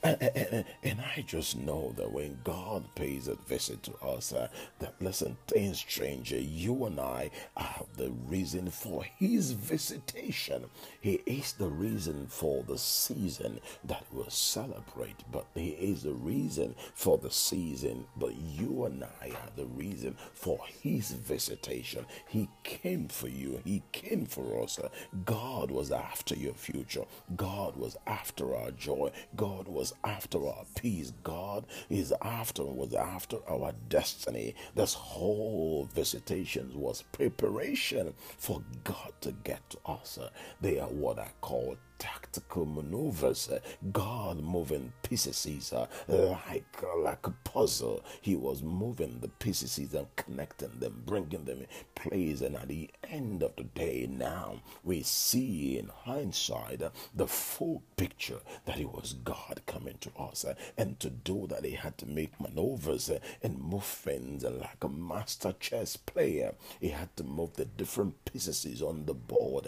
And, 0.03 0.21
and, 0.21 0.65
and, 0.83 1.01
I 1.01 1.21
just 1.27 1.57
know 1.57 1.93
that 1.97 2.11
when 2.11 2.39
God 2.45 2.85
pays 2.95 3.27
a 3.27 3.35
visit 3.35 3.83
to 3.83 3.93
us, 4.05 4.31
uh, 4.31 4.47
that 4.79 4.93
listen, 5.01 5.35
things 5.47 5.79
stranger, 5.79 6.39
you 6.39 6.85
and 6.85 6.99
I 6.99 7.31
are 7.57 7.85
the 7.97 8.11
reason 8.27 8.69
for 8.69 9.03
His 9.03 9.51
visitation. 9.51 10.65
He 11.01 11.21
is 11.25 11.53
the 11.53 11.67
reason 11.67 12.27
for 12.27 12.63
the 12.63 12.77
season 12.77 13.59
that 13.83 14.05
we'll 14.11 14.29
celebrate, 14.29 15.17
but 15.31 15.47
He 15.53 15.69
is 15.69 16.03
the 16.03 16.13
reason 16.13 16.75
for 16.93 17.17
the 17.17 17.31
season. 17.31 18.05
But 18.15 18.35
you 18.35 18.85
and 18.85 19.03
I 19.03 19.31
are 19.31 19.51
the 19.57 19.65
reason 19.65 20.15
for 20.33 20.59
His 20.81 21.11
visitation. 21.11 22.05
He 22.29 22.47
came 22.63 23.09
for 23.09 23.27
you. 23.27 23.61
He 23.65 23.83
came 23.91 24.25
for 24.25 24.63
us. 24.63 24.79
God 25.25 25.71
was 25.71 25.91
after 25.91 26.35
your 26.35 26.53
future. 26.53 27.03
God 27.35 27.75
was 27.75 27.97
after 28.07 28.55
our 28.55 28.71
joy. 28.71 29.11
God 29.35 29.67
was 29.67 29.88
after 30.03 30.47
our 30.47 30.65
peace. 30.75 31.13
God 31.23 31.65
is 31.89 32.13
after 32.21 32.63
was 32.63 32.93
after 32.93 33.37
our 33.47 33.73
destiny. 33.89 34.55
This 34.75 34.93
whole 34.93 35.89
visitation 35.93 36.71
was 36.73 37.03
preparation 37.11 38.13
for 38.37 38.63
God 38.83 39.13
to 39.21 39.31
get 39.31 39.69
to 39.71 39.77
us. 39.85 40.19
They 40.61 40.79
are 40.79 40.89
what 40.89 41.19
I 41.19 41.31
call 41.41 41.77
tactical 41.99 42.65
maneuvers. 42.65 43.49
Uh, 43.49 43.59
God 43.91 44.41
moving 44.41 44.93
pieces 45.03 45.73
uh, 45.73 45.87
like, 46.07 46.65
uh, 46.83 46.97
like 46.99 47.27
a 47.27 47.31
puzzle. 47.43 48.03
He 48.21 48.35
was 48.35 48.63
moving 48.63 49.19
the 49.19 49.27
pieces 49.27 49.77
and 49.93 50.07
connecting 50.15 50.79
them, 50.79 51.03
bringing 51.05 51.45
them 51.45 51.59
in 51.59 51.67
place. 51.95 52.41
And 52.41 52.55
at 52.55 52.67
the 52.69 52.89
end 53.09 53.43
of 53.43 53.55
the 53.55 53.63
day, 53.63 54.07
now 54.09 54.61
we 54.83 55.03
see 55.03 55.77
in 55.77 55.89
hindsight 56.05 56.81
the 57.13 57.27
full 57.27 57.83
picture 57.97 58.39
that 58.65 58.79
it 58.79 58.91
was 58.91 59.13
God 59.23 59.61
coming 59.67 59.97
to 60.01 60.09
us. 60.19 60.45
And 60.77 60.99
to 60.99 61.09
do 61.09 61.47
that, 61.47 61.65
he 61.65 61.71
had 61.71 61.97
to 61.99 62.05
make 62.05 62.39
maneuvers 62.39 63.11
and 63.43 63.59
move 63.59 63.83
things 63.83 64.43
like 64.43 64.83
a 64.83 64.89
master 64.89 65.53
chess 65.59 65.97
player. 65.97 66.55
He 66.79 66.89
had 66.89 67.15
to 67.17 67.23
move 67.23 67.53
the 67.55 67.65
different 67.65 68.23
pieces 68.25 68.81
on 68.81 69.05
the 69.05 69.13
board, 69.13 69.67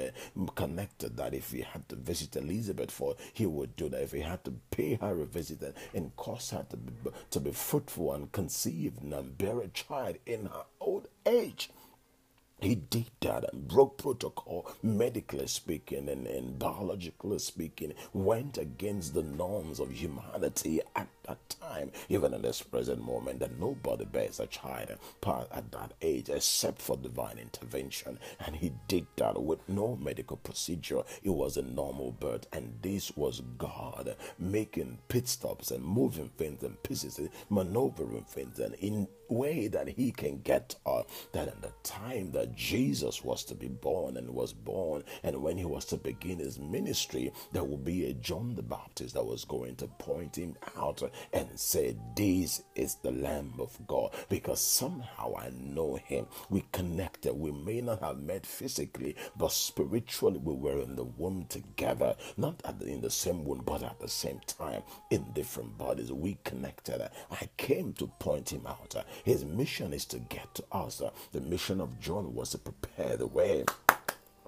connected 0.56 1.18
that 1.18 1.34
if 1.34 1.52
he 1.52 1.62
had 1.62 1.88
to 1.90 1.96
visit 1.96 2.21
visit 2.22 2.36
Elizabeth 2.36 2.92
for, 2.92 3.16
he 3.34 3.46
would 3.46 3.75
do 3.75 3.90
that. 3.90 4.04
If 4.04 4.12
he 4.12 4.22
had 4.22 4.44
to 4.46 4.54
pay 4.70 4.96
her 4.96 5.22
a 5.22 5.25
visit 5.25 5.62
and, 5.62 5.74
and 5.94 6.16
cause 6.16 6.51
her 6.51 6.66
to 6.70 6.78
be, 6.78 6.94
to 7.32 7.40
be 7.40 7.51
fruitful 7.51 8.13
and 8.13 8.32
conceive 8.32 8.94
and 9.01 9.38
bear 9.38 9.60
a 9.60 9.68
child 9.68 10.18
in 10.25 10.46
her 10.46 10.66
old 10.80 11.08
age, 11.25 11.70
he 12.60 12.75
did 12.75 13.10
that 13.22 13.51
and 13.51 13.68
broke 13.68 13.98
protocol, 13.98 14.72
medically 14.84 15.48
speaking 15.48 16.08
and, 16.08 16.28
and 16.28 16.60
biologically 16.60 17.40
speaking, 17.40 17.94
went 18.13 18.60
against 18.60 19.16
the 19.16 19.24
norms 19.24 19.80
of 19.80 19.92
humanity 19.92 20.80
that 21.32 21.50
time, 21.50 21.92
even 22.10 22.34
in 22.34 22.42
this 22.42 22.62
present 22.62 23.02
moment, 23.02 23.40
that 23.40 23.60
nobody 23.60 24.06
bears 24.06 24.40
a 24.40 24.48
child 24.48 24.92
at 24.92 25.72
that 25.72 25.94
age 26.02 26.30
except 26.30 26.82
for 26.82 26.98
divine 26.98 27.38
intervention. 27.38 28.20
And 28.46 28.56
he 28.56 28.74
did 28.88 29.08
that 29.18 29.42
with 29.42 29.68
no 29.70 29.96
medical 29.96 30.38
procedure. 30.38 31.04
It 31.24 31.30
was 31.30 31.58
a 31.58 31.62
normal 31.62 32.12
birth, 32.12 32.48
and 32.52 32.78
this 32.82 33.16
was 33.16 33.42
God 33.58 34.16
making 34.40 35.00
pit 35.08 35.28
stops 35.28 35.72
and 35.72 35.84
moving 35.84 36.30
things 36.38 36.64
and 36.64 36.82
pieces, 36.84 37.20
maneuvering 37.50 38.26
things, 38.26 38.60
and 38.60 38.76
in 38.76 39.08
way 39.30 39.68
that 39.68 39.88
he 39.88 40.12
can 40.12 40.42
get 40.42 40.76
uh, 40.86 41.04
that 41.32 41.48
in 41.48 41.62
the 41.62 41.72
time 41.84 42.32
that 42.34 42.54
Jesus 42.54 43.24
was 43.24 43.46
to 43.46 43.56
be 43.56 43.70
born 43.70 44.18
and 44.18 44.30
was 44.30 44.52
born, 44.52 45.04
and 45.24 45.42
when 45.42 45.58
he 45.58 45.66
was 45.66 45.86
to 45.86 45.98
begin 45.98 46.40
his 46.40 46.60
ministry, 46.60 47.32
there 47.54 47.64
would 47.64 47.86
be 47.86 48.08
a 48.08 48.14
John 48.14 48.56
the 48.56 48.62
Baptist 48.62 49.14
that 49.14 49.26
was 49.26 49.46
going 49.46 49.76
to 49.78 49.88
point 49.88 50.36
him 50.36 50.56
out 50.78 51.02
and 51.34 51.48
say, 51.60 51.96
This 52.16 52.63
is 52.75 52.96
the 52.96 53.12
Lamb 53.12 53.54
of 53.60 53.78
God, 53.88 54.12
because 54.30 54.62
somehow 54.62 55.36
I 55.38 55.51
know 55.51 55.96
him. 55.96 56.28
We 56.50 56.63
connected. 56.72 57.34
We 57.34 57.51
may 57.51 57.82
not 57.82 58.01
have 58.01 58.20
met 58.20 58.46
physically, 58.46 59.16
but 59.38 59.51
spiritually 59.51 60.40
we 60.44 60.54
were 60.54 60.82
in 60.82 60.96
the 60.96 61.04
womb 61.04 61.46
together, 61.50 62.16
not 62.38 62.62
the, 62.80 62.86
in 62.86 63.01
the 63.01 63.10
same 63.10 63.44
womb, 63.46 63.63
but 63.66 63.84
at 63.84 64.00
the 64.00 64.08
same 64.10 64.40
time 64.48 64.84
in 65.10 65.32
different 65.34 65.78
bodies. 65.78 66.12
We 66.12 66.38
connected. 66.44 67.01
I 67.32 67.50
came 67.58 67.94
to 67.94 68.08
point 68.20 68.51
him 68.51 68.66
out. 68.68 68.96
His 69.24 69.46
mission 69.46 69.94
is 69.94 70.06
to 70.06 70.20
get 70.20 70.54
to 70.56 70.63
us. 70.72 71.01
The 71.32 71.42
mission 71.42 71.82
of 71.82 72.00
John 72.00 72.34
was 72.34 72.51
to 72.51 72.58
prepare 72.58 73.18
the 73.18 73.28
way 73.28 73.66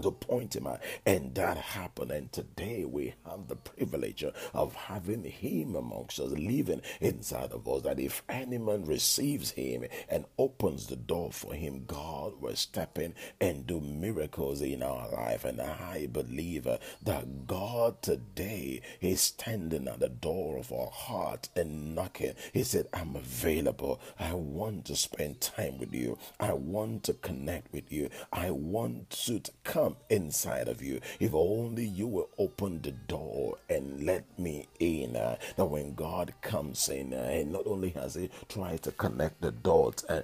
to 0.02 0.12
point 0.12 0.56
him 0.56 0.68
out. 0.68 0.82
And 1.06 1.36
that 1.36 1.58
happened. 1.58 2.12
And 2.12 2.32
today 2.32 2.86
we 2.86 3.14
have 3.26 3.48
the 3.48 3.56
privilege 3.56 4.24
of 4.54 4.76
having 4.76 5.24
him 5.24 5.76
amongst 5.76 6.20
us, 6.20 6.32
living 6.32 6.82
inside 7.00 7.52
of 7.52 7.68
us. 7.68 7.84
That 7.84 8.00
if 8.00 8.24
any 8.28 8.58
man 8.58 8.86
receives 8.86 9.52
him 9.52 9.86
and 10.10 10.26
opens 10.38 10.88
the 10.88 10.96
door 10.96 11.32
for 11.32 11.54
him, 11.54 11.84
God 11.86 12.42
will 12.42 12.56
step 12.56 12.98
in 12.98 13.14
and 13.40 13.68
do 13.68 13.80
miracles 13.80 14.62
in 14.62 14.82
our 14.84 15.10
life. 15.10 15.46
And 15.46 15.62
I 15.62 16.08
believe 16.12 16.64
that 16.64 17.48
God 17.48 18.02
today 18.02 18.82
is 19.02 19.22
standing 19.22 19.88
at 19.88 20.00
the 20.00 20.10
door 20.10 20.58
of 20.58 20.72
our 20.72 20.90
heart 20.90 21.50
and 21.56 21.96
knocking. 21.96 22.34
He 22.52 22.64
said, 22.64 22.88
I'm 22.94 23.16
available. 23.16 24.00
I 24.20 24.34
want 24.34 24.86
to 24.86 24.96
spend 24.96 25.42
time 25.42 25.78
with 25.78 25.94
you. 25.94 26.18
I 26.40 26.54
want 26.54 27.04
to 27.04 27.14
connect 27.14 27.74
with 27.74 27.92
you. 27.92 28.10
I 28.32 28.52
want 28.52 29.10
to 29.12 29.42
come 29.64 29.83
come 29.84 29.98
inside 30.10 30.68
of 30.70 30.82
you. 30.82 31.02
If 31.20 31.34
only 31.34 31.86
you 31.86 32.08
will 32.08 32.30
open 32.38 32.82
the 32.82 32.92
door 32.92 33.58
and 33.70 34.06
let 34.06 34.24
me 34.40 34.68
in. 34.80 35.16
Uh, 35.16 35.36
that 35.58 35.66
when 35.66 35.94
God 35.94 36.34
comes 36.42 36.88
in, 36.88 37.14
uh, 37.14 37.18
and 37.18 37.52
not 37.52 37.68
only 37.68 37.90
has 37.90 38.16
He 38.16 38.30
tried 38.48 38.82
to 38.84 38.92
connect 38.92 39.42
the 39.42 39.52
dots 39.52 40.04
and 40.04 40.24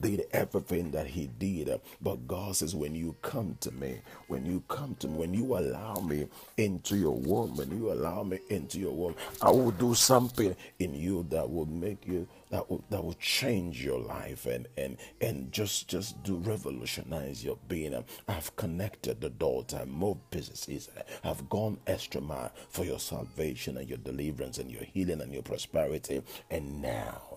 did 0.00 0.24
everything 0.32 0.92
that 0.92 1.06
He 1.08 1.28
did, 1.38 1.80
but 2.00 2.26
God 2.28 2.56
says, 2.56 2.74
when 2.74 2.94
you 2.94 3.16
come 3.22 3.56
to 3.60 3.70
me, 3.72 4.00
when 4.28 4.46
you 4.46 4.62
come 4.68 4.96
to 5.00 5.08
me, 5.08 5.16
when 5.18 5.34
you 5.34 5.56
allow 5.58 5.94
me 5.96 6.28
into 6.56 6.96
your 6.96 7.16
womb, 7.16 7.56
when 7.56 7.70
you 7.70 7.92
allow 7.92 8.22
me 8.22 8.38
into 8.50 8.78
your 8.78 8.92
womb, 8.92 9.14
I 9.42 9.50
will 9.50 9.72
do 9.72 9.94
something 9.94 10.54
in 10.78 10.94
you 10.94 11.26
that 11.30 11.50
will 11.50 11.66
make 11.66 12.06
you 12.06 12.28
that 12.50 12.68
will 12.70 12.82
that 12.90 13.04
will 13.04 13.14
change 13.14 13.84
your 13.84 13.98
life 13.98 14.46
and 14.46 14.66
and 14.76 14.96
and 15.20 15.52
just 15.52 15.88
just 15.88 16.22
do 16.22 16.36
revolutionize 16.36 17.44
your 17.44 17.58
being. 17.68 17.94
I've 18.28 18.54
connected 18.56 19.20
the 19.20 19.30
dots. 19.30 19.74
I 19.74 19.84
moved 19.84 20.20
businesses. 20.30 20.88
I've 21.24 21.48
gone 21.48 21.78
extra 21.86 22.20
mile 22.20 22.52
for 22.70 22.84
your 22.84 22.98
salvation 22.98 23.76
and 23.76 23.88
your 23.88 23.98
deliverance 23.98 24.58
and 24.58 24.70
your 24.70 24.84
healing 24.84 25.20
and 25.20 25.32
your 25.32 25.42
prosperity. 25.42 26.22
And 26.50 26.80
now 26.82 27.35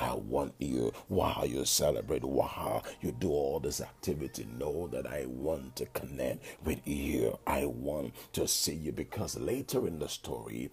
I 0.00 0.14
want 0.14 0.54
you 0.58 0.92
while 1.08 1.46
you 1.46 1.64
celebrate, 1.64 2.24
while 2.24 2.84
you 3.00 3.12
do 3.12 3.30
all 3.30 3.60
this 3.60 3.80
activity, 3.80 4.46
know 4.58 4.88
that 4.88 5.06
I 5.06 5.26
want 5.26 5.76
to 5.76 5.86
connect 5.86 6.44
with 6.64 6.86
you. 6.86 7.38
I 7.46 7.66
want 7.66 8.14
to 8.32 8.46
see 8.48 8.74
you 8.74 8.92
because 8.92 9.38
later 9.38 9.86
in 9.86 9.98
the 9.98 10.08
story 10.08 10.70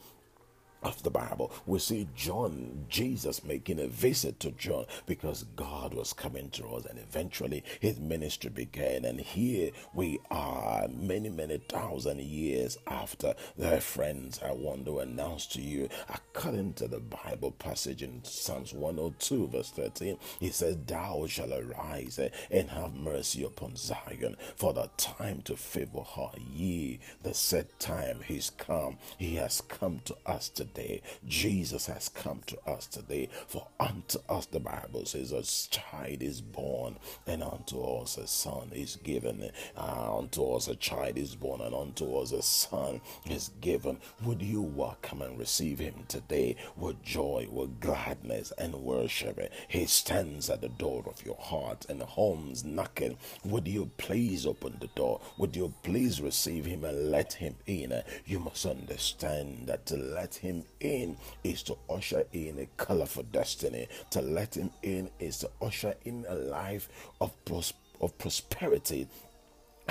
of 0.83 1.03
the 1.03 1.09
Bible, 1.11 1.51
we 1.65 1.79
see 1.79 2.07
John, 2.15 2.85
Jesus 2.89 3.43
making 3.43 3.79
a 3.79 3.87
visit 3.87 4.39
to 4.39 4.51
John 4.51 4.85
because 5.05 5.45
God 5.55 5.93
was 5.93 6.13
coming 6.13 6.49
to 6.51 6.65
us 6.69 6.85
and 6.85 6.97
eventually 6.99 7.63
his 7.79 7.99
ministry 7.99 8.49
began. 8.49 9.05
And 9.05 9.19
here 9.19 9.71
we 9.93 10.19
are, 10.31 10.87
many, 10.89 11.29
many 11.29 11.57
thousand 11.57 12.21
years 12.21 12.77
after. 12.87 13.35
Their 13.57 13.81
friends, 13.81 14.39
I 14.43 14.51
want 14.51 14.85
to 14.85 14.99
announce 14.99 15.45
to 15.47 15.61
you, 15.61 15.89
according 16.09 16.73
to 16.73 16.87
the 16.87 16.99
Bible 16.99 17.51
passage 17.51 18.01
in 18.01 18.23
Psalms 18.23 18.73
102, 18.73 19.47
verse 19.47 19.69
13, 19.69 20.17
he 20.39 20.49
says, 20.49 20.77
Thou 20.85 21.25
shalt 21.27 21.51
arise 21.51 22.19
and 22.49 22.69
have 22.69 22.95
mercy 22.95 23.43
upon 23.43 23.75
Zion, 23.75 24.35
for 24.55 24.73
the 24.73 24.89
time 24.97 25.41
to 25.43 25.55
favor 25.55 26.01
her, 26.15 26.31
ye, 26.37 26.99
the 27.23 27.33
set 27.33 27.79
time, 27.79 28.21
he's 28.25 28.49
come. 28.51 28.97
He 29.17 29.35
has 29.35 29.61
come 29.61 30.01
to 30.05 30.15
us 30.25 30.49
today 30.49 30.70
today. 30.73 31.01
Jesus 31.27 31.85
has 31.87 32.09
come 32.09 32.41
to 32.47 32.57
us 32.67 32.87
today. 32.87 33.29
For 33.47 33.67
unto 33.79 34.19
us, 34.29 34.45
the 34.45 34.59
Bible 34.59 35.05
says, 35.05 35.31
a 35.31 35.43
child 35.43 36.21
is 36.21 36.41
born, 36.41 36.97
and 37.27 37.43
unto 37.43 37.81
us 37.81 38.17
a 38.17 38.27
son 38.27 38.71
is 38.73 38.95
given. 38.97 39.51
Uh, 39.77 40.17
unto 40.17 40.43
us 40.51 40.67
a 40.67 40.75
child 40.75 41.17
is 41.17 41.35
born, 41.35 41.61
and 41.61 41.75
unto 41.75 42.15
us 42.17 42.31
a 42.31 42.41
son 42.41 43.01
is 43.29 43.51
given. 43.61 43.97
Would 44.23 44.41
you 44.41 44.61
welcome 44.61 45.21
and 45.21 45.37
receive 45.37 45.79
him 45.79 46.03
today 46.07 46.55
with 46.75 47.01
joy, 47.03 47.47
with 47.49 47.79
gladness, 47.79 48.51
and 48.57 48.73
worship? 48.75 49.39
He 49.67 49.85
stands 49.85 50.49
at 50.49 50.61
the 50.61 50.69
door 50.69 51.03
of 51.07 51.25
your 51.25 51.37
heart 51.37 51.85
and 51.89 52.01
home's 52.01 52.63
knocking. 52.63 53.17
Would 53.45 53.67
you 53.67 53.89
please 53.97 54.45
open 54.45 54.77
the 54.79 54.87
door? 54.87 55.21
Would 55.37 55.55
you 55.55 55.73
please 55.83 56.21
receive 56.21 56.65
him 56.65 56.83
and 56.83 57.11
let 57.11 57.33
him 57.33 57.55
in? 57.65 58.01
You 58.25 58.39
must 58.39 58.65
understand 58.65 59.67
that 59.67 59.85
to 59.87 59.97
let 59.97 60.35
him 60.35 60.60
in 60.79 61.17
is 61.43 61.63
to 61.63 61.77
usher 61.89 62.23
in 62.33 62.59
a 62.59 62.67
colorful 62.83 63.23
destiny. 63.23 63.87
To 64.11 64.21
let 64.21 64.55
him 64.55 64.71
in 64.83 65.09
is 65.19 65.39
to 65.39 65.49
usher 65.61 65.95
in 66.05 66.25
a 66.27 66.35
life 66.35 66.89
of, 67.19 67.33
pros- 67.45 67.73
of 67.99 68.17
prosperity 68.17 69.07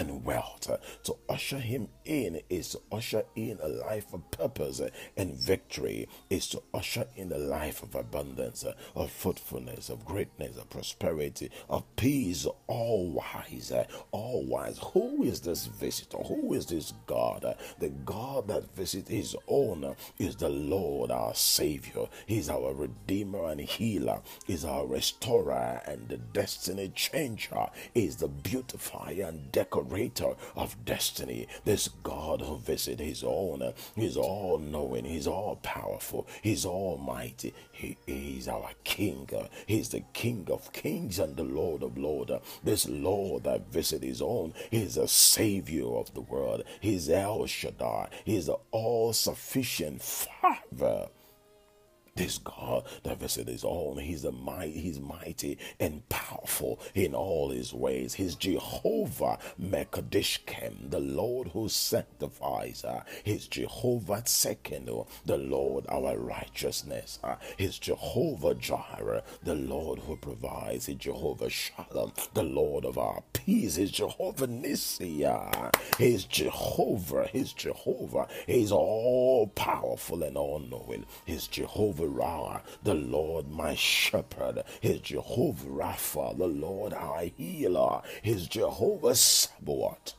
and 0.01 0.25
wealth. 0.25 0.71
Uh, 0.71 0.79
to 1.05 1.15
usher 1.29 1.59
him 1.59 1.89
in 2.07 2.41
is 2.49 2.71
to 2.71 2.81
usher 2.91 3.23
in 3.37 3.59
a 3.63 3.69
life 3.69 4.13
of 4.15 4.29
purpose 4.31 4.81
uh, 4.81 4.89
and 5.17 5.35
victory, 5.35 6.09
is 6.31 6.49
to 6.49 6.63
usher 6.73 7.07
in 7.17 7.31
a 7.33 7.39
life 7.39 7.83
of 7.83 7.95
abundance, 7.95 8.65
uh, 8.65 8.73
of 8.97 9.11
fruitfulness, 9.11 9.91
of 9.91 10.05
greatness, 10.07 10.57
of 10.57 10.69
prosperity, 10.71 11.51
of 11.69 11.85
peace, 11.97 12.47
all 12.67 13.11
wise, 13.11 13.73
all 14.11 14.45
wise. 14.47 14.79
Who 14.95 15.23
is 15.23 15.41
this 15.41 15.67
visitor? 15.67 16.19
Who 16.19 16.55
is 16.55 16.67
this 16.67 16.95
God? 17.07 17.45
The 17.79 17.91
God 17.91 18.49
that 18.49 18.75
visits 18.75 19.11
his 19.11 19.37
own 19.49 19.95
is 20.19 20.37
the 20.37 20.49
Lord 20.49 21.11
our 21.11 21.35
Savior. 21.35 22.07
He's 22.27 22.49
our 22.49 22.73
Redeemer 22.73 23.51
and 23.51 23.61
Healer. 23.61 24.23
is 24.49 24.65
our 24.65 24.87
Restorer 24.87 25.83
and 25.87 26.09
the 26.09 26.17
Destiny 26.17 26.91
Changer. 26.95 27.69
is 27.95 28.17
the 28.17 28.29
Beautifier 28.29 29.27
and 29.29 29.53
Decorator 29.53 29.90
of 30.57 30.85
Destiny. 30.85 31.47
This 31.65 31.89
God 32.03 32.41
who 32.41 32.59
visits 32.59 33.01
his 33.01 33.25
own. 33.25 33.73
He's 33.97 34.17
all 34.17 34.59
knowing. 34.59 35.05
He's 35.05 35.27
all 35.27 35.57
powerful. 35.63 36.27
He's 36.43 36.65
almighty. 36.65 37.55
He 37.73 37.97
is 38.07 38.47
our 38.47 38.71
King. 38.85 39.29
He's 39.67 39.89
the 39.89 40.05
King 40.13 40.47
of 40.51 40.73
Kings 40.73 41.19
and 41.19 41.37
the 41.37 41.43
Lord 41.43 41.83
of 41.83 41.99
Lords. 41.99 42.33
This 42.63 42.89
Lord 42.89 43.45
that 43.45 43.73
visits 43.73 44.05
his 44.05 44.23
own. 44.23 44.55
He's 44.71 44.95
the 44.95 45.09
Savior 45.09 45.87
of 45.97 46.15
the 46.15 46.21
world. 46.21 46.63
He's 46.81 47.09
El 47.11 47.47
Shaddai. 47.47 48.09
He's 48.25 48.47
the 48.47 48.59
all 48.71 49.13
sufficient 49.13 50.03
Father. 50.03 51.09
This 52.17 52.39
God 52.39 52.85
that 53.05 53.19
visit 53.19 53.49
his 53.49 53.65
own, 53.65 53.99
he's 53.99 54.25
a 54.25 54.33
mighty, 54.33 54.81
he's 54.81 55.01
mighty 55.01 55.59
and 55.79 56.07
powerful 56.09 56.81
in 56.95 57.15
all 57.15 57.51
his 57.51 57.73
ways. 57.73 58.15
He's 58.15 58.35
Jehovah 58.35 59.39
Mekadishkem, 59.61 60.91
the 60.91 61.01
Lord 61.01 61.49
who 61.49 61.69
sanctifies. 61.69 62.85
Uh, 62.85 63.03
he's 63.25 63.47
Jehovah 63.49 64.23
Tsidkenu, 64.23 65.07
the 65.25 65.39
Lord 65.39 65.87
our 65.89 66.19
righteousness. 66.19 67.19
Uh, 67.23 67.37
he's 67.57 67.79
Jehovah 67.79 68.55
Jireh, 68.55 69.23
the 69.43 69.55
Lord 69.55 70.01
who 70.01 70.17
provides. 70.17 70.87
He's 70.87 70.97
Jehovah 70.97 71.51
Shalom, 71.51 72.13
the 72.35 72.43
Lord 72.45 72.85
of 72.85 72.99
our 72.99 73.23
peace. 73.33 73.40
He's 73.51 73.91
Jehovah 73.91 74.47
Nissia. 74.47 75.75
He's 75.99 76.23
Jehovah. 76.23 77.29
He's 77.33 77.53
Jehovah. 77.53 78.29
He's 78.47 78.71
all 78.71 79.49
powerful 79.49 80.23
and 80.23 80.37
all 80.37 80.61
knowing. 80.61 81.05
He's 81.27 81.49
Jehovah 81.49 82.07
Ra, 82.07 82.61
the 82.85 82.95
Lord 82.95 83.51
my 83.51 83.75
shepherd, 83.75 84.63
his 84.81 85.01
Jehovah 85.01 85.67
Rapha, 85.69 86.39
the 86.39 86.47
Lord 86.47 86.93
our 86.93 87.25
healer, 87.25 88.03
his 88.23 88.47
Jehovah 88.47 89.17
Sabaoth 89.17 90.15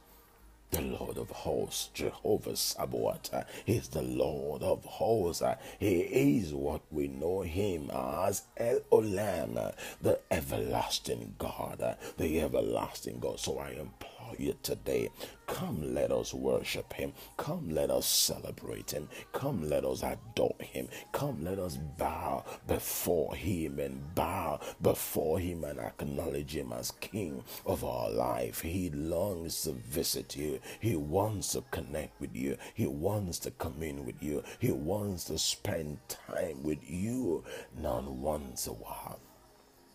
the 0.72 0.82
Lord 0.82 1.18
of 1.18 1.30
hosts, 1.30 1.90
Jehovah 1.94 2.56
Sabaoth. 2.56 3.46
is 3.68 3.90
the 3.90 4.02
Lord 4.02 4.64
of 4.64 4.84
hosts. 4.86 5.44
He 5.80 6.00
is 6.02 6.54
what 6.54 6.82
we 6.92 7.08
know 7.08 7.42
him 7.42 7.92
as 7.94 8.44
El 8.58 8.80
Olam, 8.92 9.74
the 10.02 10.20
everlasting 10.32 11.36
God, 11.38 11.98
the 12.18 12.40
everlasting 12.42 13.20
God. 13.20 13.40
So 13.40 13.60
I 13.60 13.72
implore 13.72 14.21
you 14.40 14.56
today, 14.64 15.10
Come, 15.52 15.94
let 15.94 16.14
us 16.14 16.34
worship 16.34 16.94
him. 16.94 17.12
Come, 17.36 17.70
let 17.70 17.92
us 17.92 18.08
celebrate 18.08 18.92
him. 18.92 19.10
Come, 19.34 19.68
let 19.68 19.84
us 19.84 20.02
adore 20.02 20.56
him. 20.60 20.88
Come, 21.12 21.44
let 21.44 21.60
us 21.60 21.78
bow 21.98 22.46
before 22.68 23.36
him 23.36 23.78
and 23.80 24.16
bow 24.16 24.62
before 24.82 25.40
him 25.40 25.66
and 25.66 25.78
acknowledge 25.78 26.56
him 26.56 26.72
as 26.72 26.92
king 27.02 27.44
of 27.66 27.84
our 27.84 28.10
life. 28.10 28.62
He 28.62 28.92
longs 28.92 29.64
to 29.64 29.74
visit 29.74 30.38
you. 30.38 30.62
He 30.80 30.96
wants 30.96 31.52
to 31.52 31.64
connect 31.70 32.20
with 32.22 32.34
you. 32.34 32.58
He 32.74 32.88
wants 32.88 33.38
to 33.40 33.52
commune 33.52 34.06
with 34.06 34.24
you. 34.24 34.44
He 34.60 34.72
wants 34.72 35.26
to 35.26 35.38
spend 35.38 36.00
time 36.08 36.64
with 36.64 36.80
you, 36.90 37.44
not 37.78 38.06
once 38.06 38.68
a 38.68 38.74
while 38.74 39.20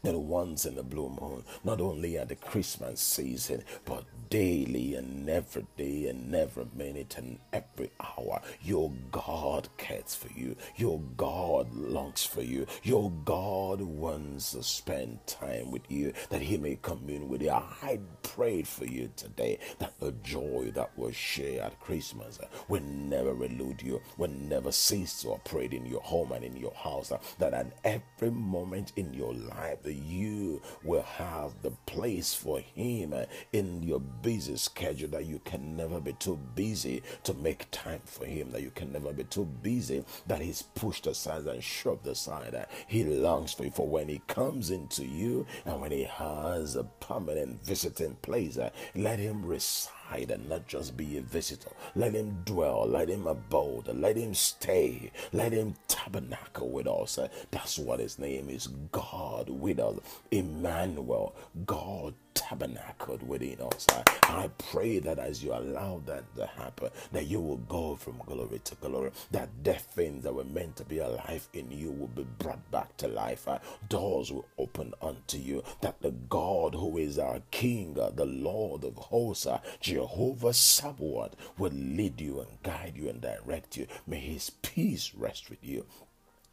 not 0.06 0.16
once 0.22 0.64
in 0.64 0.76
the 0.76 0.82
blue 0.82 1.08
moon, 1.20 1.44
not 1.64 1.80
only 1.80 2.16
at 2.16 2.28
the 2.28 2.36
Christmas 2.36 3.00
season, 3.00 3.62
but 3.84 4.04
daily 4.30 4.94
and 4.94 5.28
every 5.28 5.66
day 5.76 6.08
and 6.08 6.34
every 6.34 6.66
minute 6.74 7.16
and 7.16 7.38
every 7.52 7.90
hour. 8.00 8.40
Your 8.62 8.92
God 9.12 9.68
cares 9.76 10.14
for 10.14 10.28
you. 10.38 10.56
Your 10.76 11.00
God 11.16 11.72
longs 11.74 12.24
for 12.24 12.42
you. 12.42 12.66
Your 12.82 13.10
God 13.24 13.80
wants 13.80 14.52
to 14.52 14.62
spend 14.62 15.26
time 15.26 15.70
with 15.70 15.90
you 15.90 16.12
that 16.30 16.42
He 16.42 16.56
may 16.56 16.76
commune 16.82 17.28
with 17.28 17.42
you. 17.42 17.50
I 17.50 18.00
prayed 18.22 18.66
for 18.66 18.84
you 18.84 19.10
today 19.16 19.58
that 19.78 19.98
the 20.00 20.12
joy 20.22 20.70
that 20.74 20.96
was 20.96 21.14
shared 21.16 21.60
at 21.60 21.80
Christmas 21.80 22.38
will 22.68 22.82
never 22.82 23.30
elude 23.44 23.82
you, 23.82 24.00
will 24.16 24.30
never 24.30 24.72
cease 24.72 25.22
to 25.22 25.28
operate 25.30 25.72
in 25.72 25.86
your 25.86 26.00
home 26.02 26.32
and 26.32 26.44
in 26.44 26.56
your 26.56 26.74
house. 26.74 27.12
That 27.38 27.54
at 27.54 27.72
every 27.84 28.30
moment 28.30 28.92
in 28.96 29.12
your 29.14 29.34
life, 29.34 29.82
that 29.82 29.94
you 29.96 30.62
will 30.84 31.02
have 31.02 31.52
the 31.62 31.72
place 31.86 32.34
for 32.34 32.60
Him 32.60 33.14
in 33.52 33.82
your 33.82 34.00
busy 34.00 34.56
schedule 34.56 35.08
that 35.08 35.26
you 35.26 35.40
can 35.44 35.76
never 35.76 36.00
be 36.00 36.12
too 36.14 36.38
busy 36.54 37.02
to 37.24 37.34
make 37.34 37.70
time 37.70 38.00
for 38.04 38.24
him 38.26 38.50
that 38.52 38.62
you 38.62 38.70
can 38.70 38.92
never 38.92 39.12
be 39.12 39.24
too 39.24 39.44
busy 39.62 40.04
that 40.26 40.40
he's 40.40 40.62
pushed 40.62 41.06
aside 41.06 41.46
and 41.46 41.62
shoved 41.62 42.06
aside. 42.06 42.66
He 42.86 43.04
longs 43.04 43.52
for 43.52 43.64
you 43.64 43.70
for 43.70 43.86
when 43.86 44.08
he 44.08 44.20
comes 44.26 44.70
into 44.70 45.04
you 45.04 45.46
and 45.64 45.80
when 45.80 45.90
he 45.90 46.04
has 46.04 46.76
a 46.76 46.84
permanent 46.84 47.64
visiting 47.64 48.16
place 48.16 48.58
let 48.94 49.18
him 49.18 49.44
reside 50.10 50.30
and 50.30 50.48
not 50.48 50.66
just 50.66 50.96
be 50.96 51.18
a 51.18 51.22
visitor. 51.22 51.70
Let 51.94 52.14
him 52.14 52.42
dwell, 52.44 52.86
let 52.86 53.08
him 53.08 53.26
abode, 53.26 53.88
let 53.88 54.16
him 54.16 54.34
stay, 54.34 55.10
let 55.32 55.52
him 55.52 55.74
tabernacle 55.88 56.68
with 56.70 56.86
us. 56.86 57.18
That's 57.50 57.78
what 57.78 58.00
his 58.00 58.18
name 58.18 58.48
is 58.48 58.68
God 58.92 59.48
with 59.48 59.78
us. 59.78 59.96
Emmanuel, 60.30 61.34
God 61.64 62.14
tabernacled 62.36 63.26
within 63.26 63.60
us. 63.60 63.86
I, 63.90 64.02
I, 64.22 64.50
pray 64.70 64.98
that 65.00 65.18
as 65.18 65.42
you 65.42 65.52
allow 65.52 66.02
that 66.06 66.22
to 66.36 66.46
happen, 66.46 66.90
that 67.12 67.26
you 67.26 67.40
will 67.40 67.56
go 67.56 67.96
from 67.96 68.18
glory 68.26 68.60
to 68.64 68.74
glory, 68.76 69.10
that 69.32 69.62
dead 69.64 69.80
things 69.80 70.22
that 70.24 70.34
were 70.34 70.44
meant 70.44 70.76
to 70.76 70.84
be 70.84 70.98
alive 70.98 71.48
in 71.54 71.70
you 71.70 71.90
will 71.90 72.08
be 72.08 72.26
brought 72.38 72.70
back 72.70 72.96
to 72.98 73.08
life. 73.08 73.48
Uh, 73.48 73.58
doors 73.88 74.30
will 74.30 74.46
open 74.58 74.92
unto 75.02 75.38
you, 75.38 75.64
that 75.80 76.00
the 76.02 76.12
God 76.12 76.74
who 76.74 76.98
is 76.98 77.18
our 77.18 77.40
King, 77.50 77.96
uh, 77.98 78.10
the 78.10 78.26
Lord 78.26 78.84
of 78.84 78.96
hosts, 78.96 79.46
uh, 79.46 79.60
Jehovah 79.80 80.52
Sabaoth, 80.52 81.34
will 81.58 81.72
lead 81.72 82.20
you 82.20 82.40
and 82.40 82.62
guide 82.62 82.94
you 82.96 83.08
and 83.08 83.20
direct 83.20 83.76
you. 83.76 83.86
May 84.06 84.20
his 84.20 84.50
peace 84.50 85.12
rest 85.14 85.50
with 85.50 85.64
you. 85.64 85.86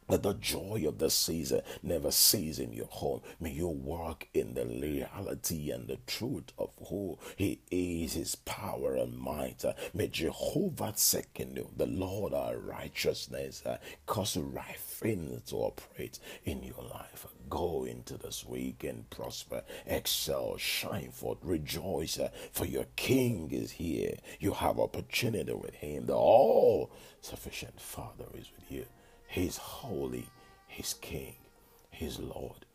Let 0.06 0.22
the 0.22 0.34
joy 0.34 0.84
of 0.86 0.98
the 0.98 1.08
season 1.08 1.62
never 1.82 2.10
cease 2.10 2.58
in 2.58 2.74
your 2.74 2.88
home. 2.88 3.22
May 3.40 3.52
you 3.52 3.68
walk 3.68 4.28
in 4.34 4.52
the 4.52 4.66
reality 4.66 5.70
and 5.70 5.88
the 5.88 5.98
truth 6.06 6.52
of 6.58 6.70
who 6.88 7.18
He 7.36 7.60
is, 7.70 8.12
His 8.12 8.34
power 8.34 8.94
and 8.96 9.16
might. 9.16 9.64
May 9.94 10.08
Jehovah 10.08 10.92
Tsidkenu, 10.92 11.68
the 11.76 11.86
Lord 11.86 12.34
our 12.34 12.58
righteousness, 12.58 13.62
uh, 13.64 13.78
cause 14.04 14.36
right 14.36 14.76
things 14.76 15.42
to 15.50 15.56
operate 15.56 16.18
in 16.44 16.62
your 16.62 16.84
life. 16.92 17.26
Go 17.48 17.84
into 17.84 18.18
this 18.18 18.44
week 18.44 18.84
and 18.84 19.08
prosper, 19.08 19.62
excel, 19.86 20.58
shine 20.58 21.12
forth, 21.12 21.38
rejoice, 21.42 22.18
uh, 22.18 22.28
for 22.52 22.66
your 22.66 22.86
King 22.96 23.50
is 23.52 23.72
here. 23.72 24.16
You 24.38 24.52
have 24.52 24.78
opportunity 24.78 25.52
with 25.54 25.74
Him. 25.74 26.06
The 26.06 26.14
all 26.14 26.90
sufficient 27.22 27.80
Father 27.80 28.26
is 28.34 28.50
with 28.54 28.70
you. 28.70 28.84
He's 29.34 29.56
holy, 29.56 30.28
He's 30.68 30.94
King, 31.00 31.34
He's 31.90 32.20
Lord. 32.20 32.66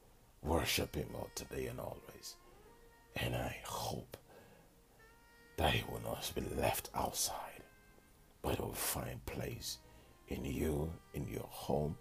Worship 0.44 0.94
Him 0.94 1.08
all 1.16 1.30
today 1.34 1.68
and 1.68 1.80
always. 1.80 2.36
And 3.16 3.34
I 3.34 3.56
hope 3.64 4.18
that 5.56 5.72
He 5.72 5.86
will 5.90 6.02
not 6.02 6.30
be 6.36 6.42
left 6.58 6.90
outside, 6.94 7.64
but 8.42 8.60
will 8.60 8.74
find 8.74 9.26
place 9.26 9.78
in 10.28 10.44
you, 10.44 10.92
in 11.14 11.30
your 11.30 11.48
home, 11.50 11.96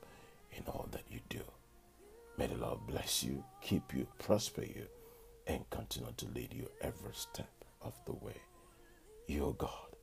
in 0.51 0.65
all 0.67 0.89
that 0.91 1.05
you 1.09 1.21
do. 1.29 1.45
May 2.37 2.49
the 2.49 2.57
Lord 2.57 2.81
bless 2.89 3.23
you, 3.23 3.45
keep 3.63 3.95
you, 3.95 4.09
prosper 4.19 4.63
you, 4.63 4.87
and 5.47 5.71
continue 5.71 6.11
to 6.17 6.27
lead 6.35 6.53
you 6.53 6.69
every 6.81 7.15
step 7.15 7.65
of 7.81 7.93
the 8.07 8.15
way. 8.15 8.43
Your 9.29 9.55
God 9.55 9.95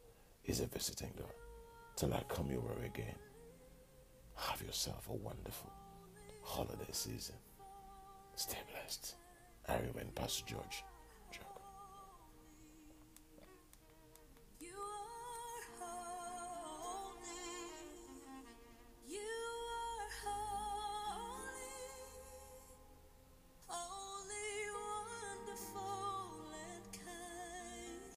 is 0.45 0.61
a 0.61 0.65
visiting 0.67 1.11
God. 1.17 1.27
Till 1.97 2.13
I 2.13 2.23
come 2.29 2.49
your 2.49 2.61
way 2.61 2.85
again. 2.85 3.15
Have 4.35 4.61
yourself 4.61 5.07
a 5.09 5.13
wonderful 5.13 5.71
holiday 6.41 6.91
season. 6.91 7.35
Stay 8.35 8.57
blessed. 8.71 9.15
I 9.67 9.75
remain 9.77 10.11
Pastor 10.13 10.43
George. 10.45 10.83